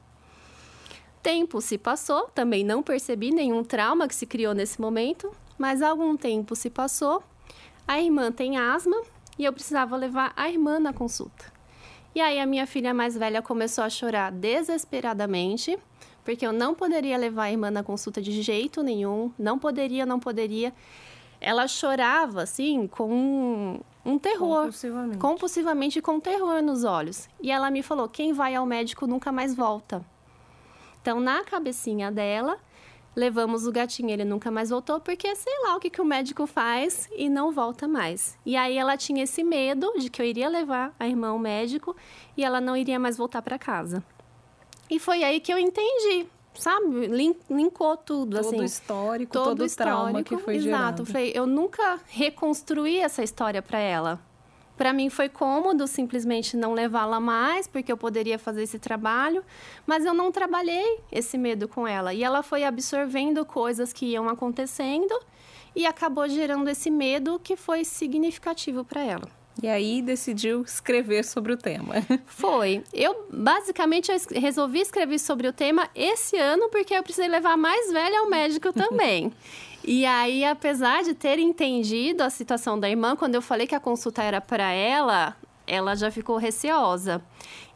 Tempo 1.22 1.61
se 1.61 1.76
passou, 1.76 2.30
também 2.35 2.64
não 2.64 2.83
percebi 2.83 3.30
nenhum 3.30 3.62
trauma 3.62 4.09
que 4.09 4.14
se 4.14 4.24
criou 4.26 4.54
nesse 4.54 4.80
momento. 4.80 5.30
Mas 5.59 5.83
algum 5.83 6.16
tempo 6.16 6.56
se 6.56 6.70
passou, 6.70 7.22
a 7.87 8.00
irmã 8.00 8.33
tem 8.33 8.56
asma 8.56 8.96
e 9.38 9.44
eu 9.44 9.52
precisava 9.52 9.94
levar 9.94 10.33
a 10.35 10.48
irmã 10.48 10.80
na 10.80 10.90
consulta. 10.90 11.52
E 12.14 12.20
aí 12.20 12.40
a 12.40 12.46
minha 12.46 12.66
filha 12.66 12.94
mais 12.94 13.14
velha 13.14 13.42
começou 13.42 13.85
a 13.85 13.90
chorar 13.90 14.33
desesperadamente, 14.33 15.78
porque 16.30 16.46
eu 16.46 16.52
não 16.52 16.74
poderia 16.74 17.18
levar 17.18 17.44
a 17.44 17.50
irmã 17.50 17.72
na 17.72 17.82
consulta 17.82 18.22
de 18.22 18.40
jeito 18.40 18.84
nenhum, 18.84 19.32
não 19.36 19.58
poderia, 19.58 20.06
não 20.06 20.20
poderia. 20.20 20.72
Ela 21.40 21.66
chorava 21.66 22.42
assim 22.42 22.86
com 22.86 23.10
um, 23.12 23.80
um 24.04 24.16
terror, 24.16 24.62
compulsivamente. 24.62 25.18
compulsivamente 25.18 26.02
com 26.02 26.20
terror 26.20 26.62
nos 26.62 26.84
olhos. 26.84 27.28
E 27.40 27.50
ela 27.50 27.68
me 27.68 27.82
falou: 27.82 28.08
"Quem 28.08 28.32
vai 28.32 28.54
ao 28.54 28.64
médico 28.64 29.08
nunca 29.08 29.32
mais 29.32 29.56
volta". 29.56 30.04
Então, 31.00 31.18
na 31.18 31.42
cabecinha 31.42 32.12
dela, 32.12 32.58
Levamos 33.16 33.66
o 33.66 33.72
gatinho, 33.72 34.10
ele 34.10 34.24
nunca 34.24 34.52
mais 34.52 34.70
voltou, 34.70 35.00
porque 35.00 35.34
sei 35.34 35.52
lá 35.64 35.74
o 35.74 35.80
que, 35.80 35.90
que 35.90 36.00
o 36.00 36.04
médico 36.04 36.46
faz 36.46 37.08
e 37.12 37.28
não 37.28 37.50
volta 37.50 37.88
mais. 37.88 38.38
E 38.46 38.56
aí 38.56 38.78
ela 38.78 38.96
tinha 38.96 39.24
esse 39.24 39.42
medo 39.42 39.92
de 39.98 40.08
que 40.08 40.22
eu 40.22 40.26
iria 40.26 40.48
levar 40.48 40.94
a 40.96 41.08
irmã 41.08 41.30
ao 41.30 41.38
médico 41.38 41.96
e 42.36 42.44
ela 42.44 42.60
não 42.60 42.76
iria 42.76 43.00
mais 43.00 43.16
voltar 43.16 43.42
para 43.42 43.58
casa. 43.58 44.00
E 44.90 44.98
foi 44.98 45.22
aí 45.22 45.40
que 45.40 45.53
eu 45.53 45.59
entendi, 45.59 46.26
sabe? 46.55 47.07
linkou 47.48 47.96
tudo, 47.96 48.37
todo 48.37 48.40
assim. 48.40 48.57
Todo 48.57 48.64
histórico, 48.64 49.33
todo, 49.33 49.44
todo 49.57 49.64
o 49.64 49.76
trauma 49.76 50.22
que 50.22 50.37
foi 50.37 50.57
exato. 50.57 50.64
gerado. 50.64 51.03
Exato. 51.03 51.12
Falei, 51.12 51.33
eu 51.35 51.46
nunca 51.46 52.00
reconstruí 52.09 52.98
essa 52.98 53.22
história 53.22 53.62
para 53.62 53.79
ela. 53.79 54.20
Para 54.76 54.94
mim 54.94 55.11
foi 55.11 55.29
cômodo 55.29 55.87
simplesmente 55.87 56.57
não 56.57 56.72
levá-la 56.72 57.20
mais, 57.20 57.68
porque 57.68 57.92
eu 57.92 57.98
poderia 57.98 58.38
fazer 58.38 58.62
esse 58.62 58.79
trabalho, 58.79 59.44
mas 59.87 60.07
eu 60.07 60.14
não 60.14 60.33
trabalhei 60.33 61.00
esse 61.12 61.37
medo 61.37 61.68
com 61.68 61.87
ela. 61.87 62.14
E 62.14 62.24
ela 62.24 62.42
foi 62.42 62.64
absorvendo 62.64 63.44
coisas 63.44 63.92
que 63.92 64.07
iam 64.07 64.26
acontecendo 64.26 65.14
e 65.76 65.87
acabou 65.87 66.26
gerando 66.29 66.66
esse 66.68 66.90
medo 66.90 67.38
que 67.38 67.57
foi 67.57 67.85
significativo 67.85 68.83
para 68.83 69.05
ela. 69.05 69.39
E 69.62 69.68
aí 69.68 70.00
decidiu 70.00 70.62
escrever 70.62 71.24
sobre 71.24 71.52
o 71.52 71.56
tema. 71.56 71.94
Foi. 72.26 72.82
Eu 72.92 73.26
basicamente 73.30 74.10
eu 74.10 74.40
resolvi 74.40 74.80
escrever 74.80 75.18
sobre 75.18 75.48
o 75.48 75.52
tema 75.52 75.88
esse 75.94 76.36
ano 76.36 76.68
porque 76.70 76.94
eu 76.94 77.02
precisei 77.02 77.28
levar 77.28 77.56
mais 77.56 77.92
velha 77.92 78.20
ao 78.20 78.28
médico 78.28 78.72
também. 78.72 79.32
E 79.82 80.04
aí, 80.04 80.44
apesar 80.44 81.02
de 81.02 81.14
ter 81.14 81.38
entendido 81.38 82.22
a 82.22 82.28
situação 82.28 82.78
da 82.78 82.88
irmã, 82.88 83.16
quando 83.16 83.34
eu 83.34 83.40
falei 83.40 83.66
que 83.66 83.74
a 83.74 83.80
consulta 83.80 84.22
era 84.22 84.38
para 84.38 84.70
ela, 84.70 85.34
ela 85.66 85.94
já 85.94 86.10
ficou 86.10 86.36
receosa. 86.36 87.22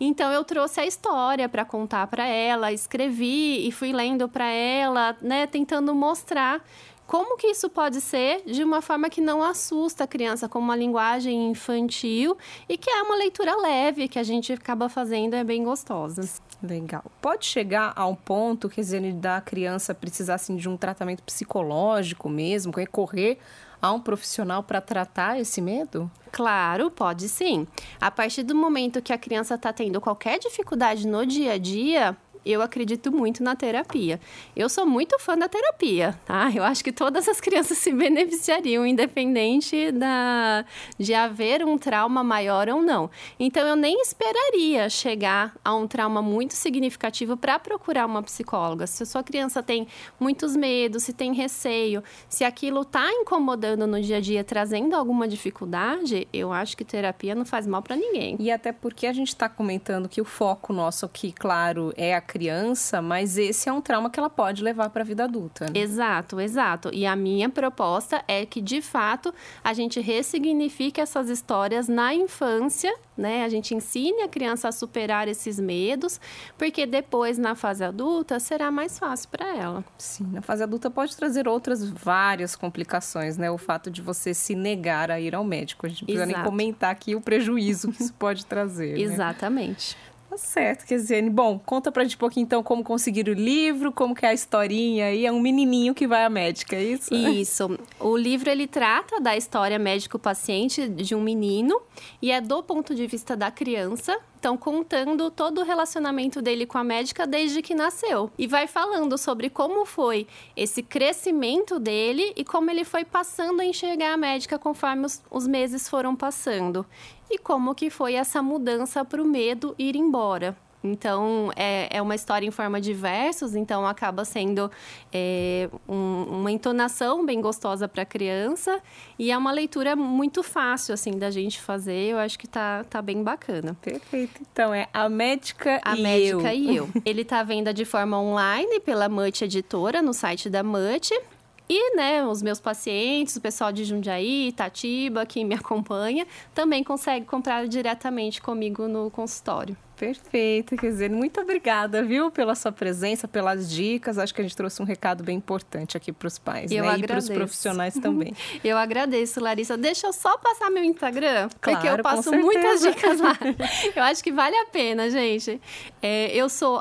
Então 0.00 0.30
eu 0.32 0.44
trouxe 0.44 0.80
a 0.80 0.86
história 0.86 1.48
para 1.48 1.64
contar 1.64 2.06
para 2.08 2.26
ela, 2.26 2.72
escrevi 2.72 3.66
e 3.66 3.72
fui 3.72 3.92
lendo 3.92 4.28
para 4.28 4.46
ela, 4.46 5.16
né, 5.22 5.46
tentando 5.46 5.94
mostrar 5.94 6.62
como 7.06 7.36
que 7.36 7.48
isso 7.48 7.68
pode 7.68 8.00
ser 8.00 8.42
de 8.46 8.64
uma 8.64 8.80
forma 8.80 9.10
que 9.10 9.20
não 9.20 9.42
assusta 9.42 10.04
a 10.04 10.06
criança, 10.06 10.48
com 10.48 10.58
uma 10.58 10.74
linguagem 10.76 11.50
infantil 11.50 12.36
e 12.68 12.76
que 12.78 12.90
é 12.90 13.02
uma 13.02 13.16
leitura 13.16 13.56
leve 13.56 14.08
que 14.08 14.18
a 14.18 14.22
gente 14.22 14.52
acaba 14.52 14.88
fazendo 14.88 15.34
é 15.34 15.44
bem 15.44 15.64
gostosa. 15.64 16.22
Legal. 16.62 17.04
Pode 17.20 17.44
chegar 17.44 17.92
a 17.94 18.06
um 18.06 18.14
ponto, 18.14 18.68
quer 18.68 18.80
dizer, 18.80 19.12
da 19.12 19.40
criança 19.40 19.94
precisar 19.94 20.34
assim, 20.34 20.56
de 20.56 20.68
um 20.68 20.76
tratamento 20.76 21.22
psicológico 21.22 22.28
mesmo, 22.28 22.72
recorrer 22.74 23.38
a 23.82 23.92
um 23.92 24.00
profissional 24.00 24.62
para 24.62 24.80
tratar 24.80 25.38
esse 25.38 25.60
medo? 25.60 26.10
Claro, 26.32 26.90
pode 26.90 27.28
sim. 27.28 27.66
A 28.00 28.10
partir 28.10 28.42
do 28.42 28.54
momento 28.54 29.02
que 29.02 29.12
a 29.12 29.18
criança 29.18 29.56
está 29.56 29.72
tendo 29.74 30.00
qualquer 30.00 30.38
dificuldade 30.38 31.06
no 31.06 31.26
dia 31.26 31.52
a 31.52 31.58
dia, 31.58 32.16
eu 32.44 32.62
acredito 32.62 33.11
muito 33.11 33.42
na 33.42 33.57
terapia. 33.57 34.20
Eu 34.54 34.68
sou 34.68 34.87
muito 34.87 35.18
fã 35.18 35.37
da 35.37 35.48
terapia, 35.48 36.18
tá? 36.24 36.50
Eu 36.54 36.62
acho 36.62 36.85
que 36.85 36.92
todas 36.92 37.28
as 37.28 37.40
crianças 37.40 37.78
se 37.78 37.92
beneficiariam, 37.92 38.87
independente 38.87 39.90
da, 39.92 40.64
de 40.98 41.14
haver 41.14 41.64
um 41.64 41.78
trauma 41.78 42.22
maior 42.22 42.68
ou 42.68 42.83
não. 42.83 43.11
Então, 43.38 43.66
eu 43.66 43.76
nem 43.76 44.00
esperaria 44.00 44.88
chegar 44.88 45.54
a 45.64 45.74
um 45.74 45.87
trauma 45.87 46.20
muito 46.20 46.54
significativo 46.54 47.37
para 47.37 47.59
procurar 47.59 48.07
uma 48.07 48.22
psicóloga. 48.22 48.87
Se 48.87 49.02
a 49.02 49.07
sua 49.07 49.22
criança 49.22 49.62
tem 49.62 49.87
muitos 50.18 50.54
medos, 50.54 51.04
se 51.04 51.12
tem 51.12 51.33
receio, 51.33 52.02
se 52.28 52.44
aquilo 52.44 52.83
está 52.83 53.11
incomodando 53.12 53.87
no 53.87 54.00
dia 54.00 54.18
a 54.18 54.20
dia, 54.20 54.44
trazendo 54.44 54.94
alguma 54.94 55.26
dificuldade, 55.26 56.28
eu 56.33 56.52
acho 56.52 56.76
que 56.76 56.85
terapia 56.85 57.35
não 57.35 57.44
faz 57.44 57.66
mal 57.66 57.83
para 57.83 57.96
ninguém. 57.96 58.37
E 58.38 58.50
até 58.50 58.72
porque 58.72 59.07
a 59.07 59.12
gente 59.12 59.28
está 59.28 59.48
comentando 59.48 60.09
que 60.09 60.20
o 60.20 60.24
foco 60.24 60.72
nosso 60.72 61.07
aqui, 61.07 61.33
claro, 61.33 61.92
é 61.96 62.14
a 62.14 62.20
criança, 62.34 63.00
mas 63.00 63.38
esse 63.38 63.68
é 63.68 63.72
um 63.72 63.80
trauma 63.80 64.10
que 64.10 64.18
ela 64.18 64.28
pode 64.28 64.60
levar 64.60 64.90
para 64.90 65.02
a 65.02 65.04
vida 65.04 65.22
adulta. 65.22 65.66
Né? 65.66 65.80
Exato, 65.80 66.40
exato. 66.40 66.90
E 66.92 67.06
a 67.06 67.14
minha 67.14 67.48
proposta 67.48 68.24
é 68.26 68.44
que, 68.44 68.60
de 68.60 68.82
fato, 68.82 69.32
a 69.62 69.72
gente 69.72 70.00
ressignifique 70.00 71.00
essas 71.00 71.30
histórias 71.30 71.86
na 71.86 72.12
infância, 72.12 72.92
né? 73.16 73.44
A 73.44 73.48
gente 73.48 73.72
ensine 73.72 74.22
a 74.22 74.28
criança 74.28 74.66
a 74.66 74.72
superar 74.72 75.28
esses 75.28 75.60
medos, 75.60 76.20
porque 76.58 76.86
depois, 76.86 77.38
na 77.38 77.54
fase 77.54 77.84
adulta, 77.84 78.40
será 78.40 78.68
mais 78.68 78.98
fácil 78.98 79.28
para 79.28 79.56
ela. 79.56 79.84
Sim, 79.96 80.26
na 80.32 80.42
fase 80.42 80.64
adulta 80.64 80.90
pode 80.90 81.16
trazer 81.16 81.46
outras 81.46 81.88
várias 81.88 82.56
complicações, 82.56 83.36
né? 83.36 83.48
O 83.48 83.58
fato 83.58 83.92
de 83.92 84.02
você 84.02 84.34
se 84.34 84.56
negar 84.56 85.08
a 85.08 85.20
ir 85.20 85.36
ao 85.36 85.44
médico. 85.44 85.86
A 85.86 85.88
gente 85.88 86.02
não 86.02 86.06
precisa 86.06 86.24
Exato. 86.24 86.38
nem 86.38 86.44
comentar 86.44 86.90
aqui 86.90 87.14
o 87.14 87.20
prejuízo 87.20 87.92
que 87.92 88.02
isso 88.02 88.14
pode 88.14 88.44
trazer. 88.44 88.94
Né? 88.94 89.02
Exatamente. 89.02 89.96
Né? 89.96 90.13
Tá 90.28 90.38
certo, 90.38 90.84
Kesiane. 90.87 91.30
Bom, 91.30 91.60
conta 91.64 91.92
pra 91.92 92.02
gente 92.02 92.16
um 92.16 92.18
pouquinho 92.18 92.44
então 92.44 92.62
como 92.62 92.82
conseguir 92.82 93.28
o 93.28 93.32
livro, 93.32 93.92
como 93.92 94.14
que 94.14 94.26
é 94.26 94.30
a 94.30 94.34
historinha 94.34 95.06
aí. 95.06 95.26
É 95.26 95.30
um 95.30 95.40
menininho 95.40 95.94
que 95.94 96.06
vai 96.06 96.24
à 96.24 96.30
médica, 96.30 96.76
é 96.76 96.82
isso? 96.82 97.14
Isso. 97.14 97.78
O 98.00 98.16
livro, 98.16 98.50
ele 98.50 98.66
trata 98.66 99.20
da 99.20 99.37
história 99.37 99.78
médico-paciente 99.78 100.88
de 100.88 101.14
um 101.14 101.20
menino 101.20 101.80
e 102.20 102.30
é 102.30 102.40
do 102.40 102.62
ponto 102.62 102.94
de 102.94 103.06
vista 103.06 103.37
da 103.37 103.50
criança, 103.50 104.18
então 104.44 104.59
contando 104.59 105.30
todo 105.30 105.62
o 105.62 105.64
relacionamento 105.64 106.42
dele 106.42 106.66
com 106.66 106.76
a 106.76 106.85
médica 106.85 107.26
desde 107.26 107.62
que 107.62 107.74
nasceu. 107.74 108.30
E 108.37 108.46
vai 108.46 108.66
falando 108.66 109.16
sobre 109.16 109.48
como 109.48 109.87
foi 109.87 110.26
esse 110.54 110.83
crescimento 110.83 111.80
dele 111.80 112.30
e 112.37 112.44
como 112.44 112.70
ele 112.70 112.85
foi 112.85 113.07
passando 113.07 113.62
a 113.62 113.64
enxergar 113.64 114.12
a 114.12 114.18
médica 114.18 114.59
conforme 114.59 115.07
os, 115.07 115.22
os 115.30 115.46
meses 115.46 115.88
foram 115.88 116.14
passando. 116.14 116.85
E 117.30 117.38
como 117.38 117.74
que 117.74 117.88
foi 117.88 118.16
essa 118.16 118.42
mudança 118.42 119.02
para 119.02 119.22
o 119.22 119.24
medo 119.24 119.74
ir 119.78 119.96
embora. 119.96 120.54
Então, 120.84 121.50
é, 121.56 121.88
é 121.96 122.02
uma 122.02 122.14
história 122.14 122.46
em 122.46 122.50
forma 122.50 122.78
de 122.78 122.92
versos, 122.92 123.54
então 123.54 123.86
acaba 123.86 124.22
sendo 124.22 124.70
é, 125.10 125.70
um, 125.88 126.24
uma 126.24 126.52
entonação 126.52 127.24
bem 127.24 127.40
gostosa 127.40 127.88
para 127.88 128.02
a 128.02 128.04
criança 128.04 128.80
e 129.18 129.30
é 129.30 129.38
uma 129.38 129.50
leitura 129.50 129.96
muito 129.96 130.42
fácil, 130.42 130.92
assim, 130.92 131.12
da 131.12 131.30
gente 131.30 131.58
fazer. 131.58 132.10
Eu 132.10 132.18
acho 132.18 132.38
que 132.38 132.46
tá, 132.46 132.84
tá 132.84 133.00
bem 133.00 133.22
bacana. 133.22 133.74
Perfeito. 133.80 134.42
Então, 134.52 134.74
é 134.74 134.86
A 134.92 135.08
Médica 135.08 135.80
a 135.82 135.96
e 135.96 136.02
Médica 136.02 136.54
Eu. 136.54 136.60
e 136.60 136.76
Eu. 136.76 136.88
Ele 137.02 137.24
tá 137.24 137.40
à 137.40 137.42
venda 137.42 137.72
de 137.72 137.86
forma 137.86 138.20
online 138.20 138.78
pela 138.80 139.08
Mut 139.08 139.42
Editora, 139.42 140.02
no 140.02 140.12
site 140.12 140.50
da 140.50 140.62
Mut. 140.62 141.18
E, 141.66 141.96
né, 141.96 142.22
os 142.26 142.42
meus 142.42 142.60
pacientes, 142.60 143.36
o 143.36 143.40
pessoal 143.40 143.72
de 143.72 143.84
Jundiaí, 143.84 144.48
Itatiba, 144.48 145.24
que 145.24 145.42
me 145.44 145.54
acompanha, 145.56 146.26
também 146.54 146.84
consegue 146.84 147.24
comprar 147.24 147.66
diretamente 147.66 148.42
comigo 148.42 148.86
no 148.86 149.10
consultório. 149.10 149.74
Perfeito, 149.96 150.76
quer 150.76 150.88
dizer, 150.90 151.11
muito 151.11 151.40
obrigada, 151.40 152.02
viu, 152.02 152.30
pela 152.30 152.54
sua 152.54 152.72
presença, 152.72 153.28
pelas 153.28 153.70
dicas. 153.70 154.18
Acho 154.18 154.35
que 154.35 154.40
a 154.40 154.44
gente 154.44 154.57
trouxe 154.57 154.83
um 154.83 154.85
recado 154.85 155.22
bem 155.22 155.37
importante 155.37 155.96
aqui 155.96 156.12
para 156.12 156.26
os 156.26 156.38
pais 156.38 156.70
eu 156.70 156.83
né? 156.83 156.90
agradeço. 156.90 157.04
e 157.04 157.09
para 157.09 157.18
os 157.18 157.28
profissionais 157.30 157.94
também. 157.94 158.35
eu 158.64 158.76
agradeço, 158.76 159.40
Larissa. 159.40 159.76
Deixa 159.76 160.07
eu 160.09 160.12
só 160.12 160.37
passar 160.38 160.70
meu 160.70 160.83
Instagram, 160.83 161.48
claro, 161.61 161.78
porque 161.78 161.88
eu 161.88 162.02
passo 162.02 162.33
muitas 162.33 162.80
dicas 162.80 163.20
lá. 163.20 163.38
eu 163.94 164.02
acho 164.02 164.22
que 164.22 164.33
vale 164.33 164.57
a 164.57 164.66
pena, 164.66 165.09
gente. 165.09 165.61
É, 166.02 166.35
eu 166.35 166.48
sou 166.48 166.80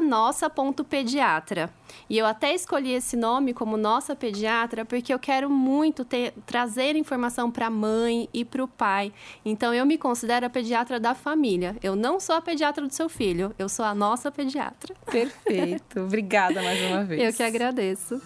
nossa.pediatra. 0.00 1.70
E 2.08 2.16
eu 2.16 2.26
até 2.26 2.54
escolhi 2.54 2.92
esse 2.92 3.16
nome 3.16 3.52
como 3.52 3.76
Nossa 3.76 4.16
Pediatra 4.16 4.84
porque 4.84 5.12
eu 5.12 5.18
quero 5.18 5.50
muito 5.50 6.04
ter, 6.04 6.32
trazer 6.46 6.96
informação 6.96 7.50
para 7.50 7.66
a 7.66 7.70
mãe 7.70 8.28
e 8.32 8.44
para 8.44 8.62
o 8.62 8.68
pai. 8.68 9.12
Então 9.44 9.74
eu 9.74 9.84
me 9.84 9.98
considero 9.98 10.46
a 10.46 10.50
pediatra 10.50 10.98
da 10.98 11.14
família. 11.14 11.76
Eu 11.82 11.94
não 11.94 12.18
sou 12.18 12.36
a 12.36 12.40
pediatra 12.48 12.86
do 12.86 12.94
seu 12.94 13.10
filho, 13.10 13.54
eu 13.58 13.68
sou 13.68 13.84
a 13.84 13.94
nossa 13.94 14.32
pediatra. 14.32 14.94
Perfeito. 15.04 16.00
Obrigada 16.00 16.62
mais 16.62 16.80
uma 16.80 17.04
vez. 17.04 17.22
Eu 17.22 17.32
que 17.34 17.42
agradeço. 17.42 18.18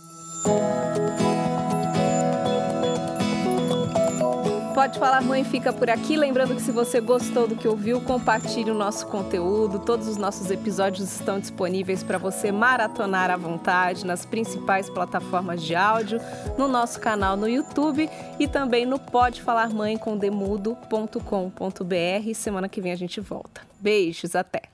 Pode 4.74 4.98
Falar 4.98 5.20
Mãe 5.20 5.44
fica 5.44 5.70
por 5.70 5.90
aqui. 5.90 6.16
Lembrando 6.16 6.54
que 6.54 6.62
se 6.62 6.72
você 6.72 6.98
gostou 6.98 7.46
do 7.46 7.54
que 7.54 7.68
ouviu, 7.68 8.00
compartilhe 8.00 8.70
o 8.70 8.74
nosso 8.74 9.06
conteúdo. 9.06 9.78
Todos 9.78 10.08
os 10.08 10.16
nossos 10.16 10.50
episódios 10.50 11.12
estão 11.12 11.38
disponíveis 11.38 12.02
para 12.02 12.16
você 12.16 12.50
maratonar 12.50 13.30
à 13.30 13.36
vontade 13.36 14.06
nas 14.06 14.24
principais 14.24 14.88
plataformas 14.88 15.62
de 15.62 15.74
áudio, 15.74 16.20
no 16.56 16.68
nosso 16.68 16.98
canal 17.00 17.36
no 17.36 17.48
YouTube 17.48 18.08
e 18.38 18.48
também 18.48 18.86
no 18.86 18.98
podefalarmãe 18.98 19.98
com 19.98 20.16
demudo.com.br. 20.16 22.34
Semana 22.34 22.68
que 22.68 22.80
vem 22.80 22.92
a 22.92 22.96
gente 22.96 23.20
volta. 23.20 23.60
Beijos, 23.78 24.34
até! 24.34 24.71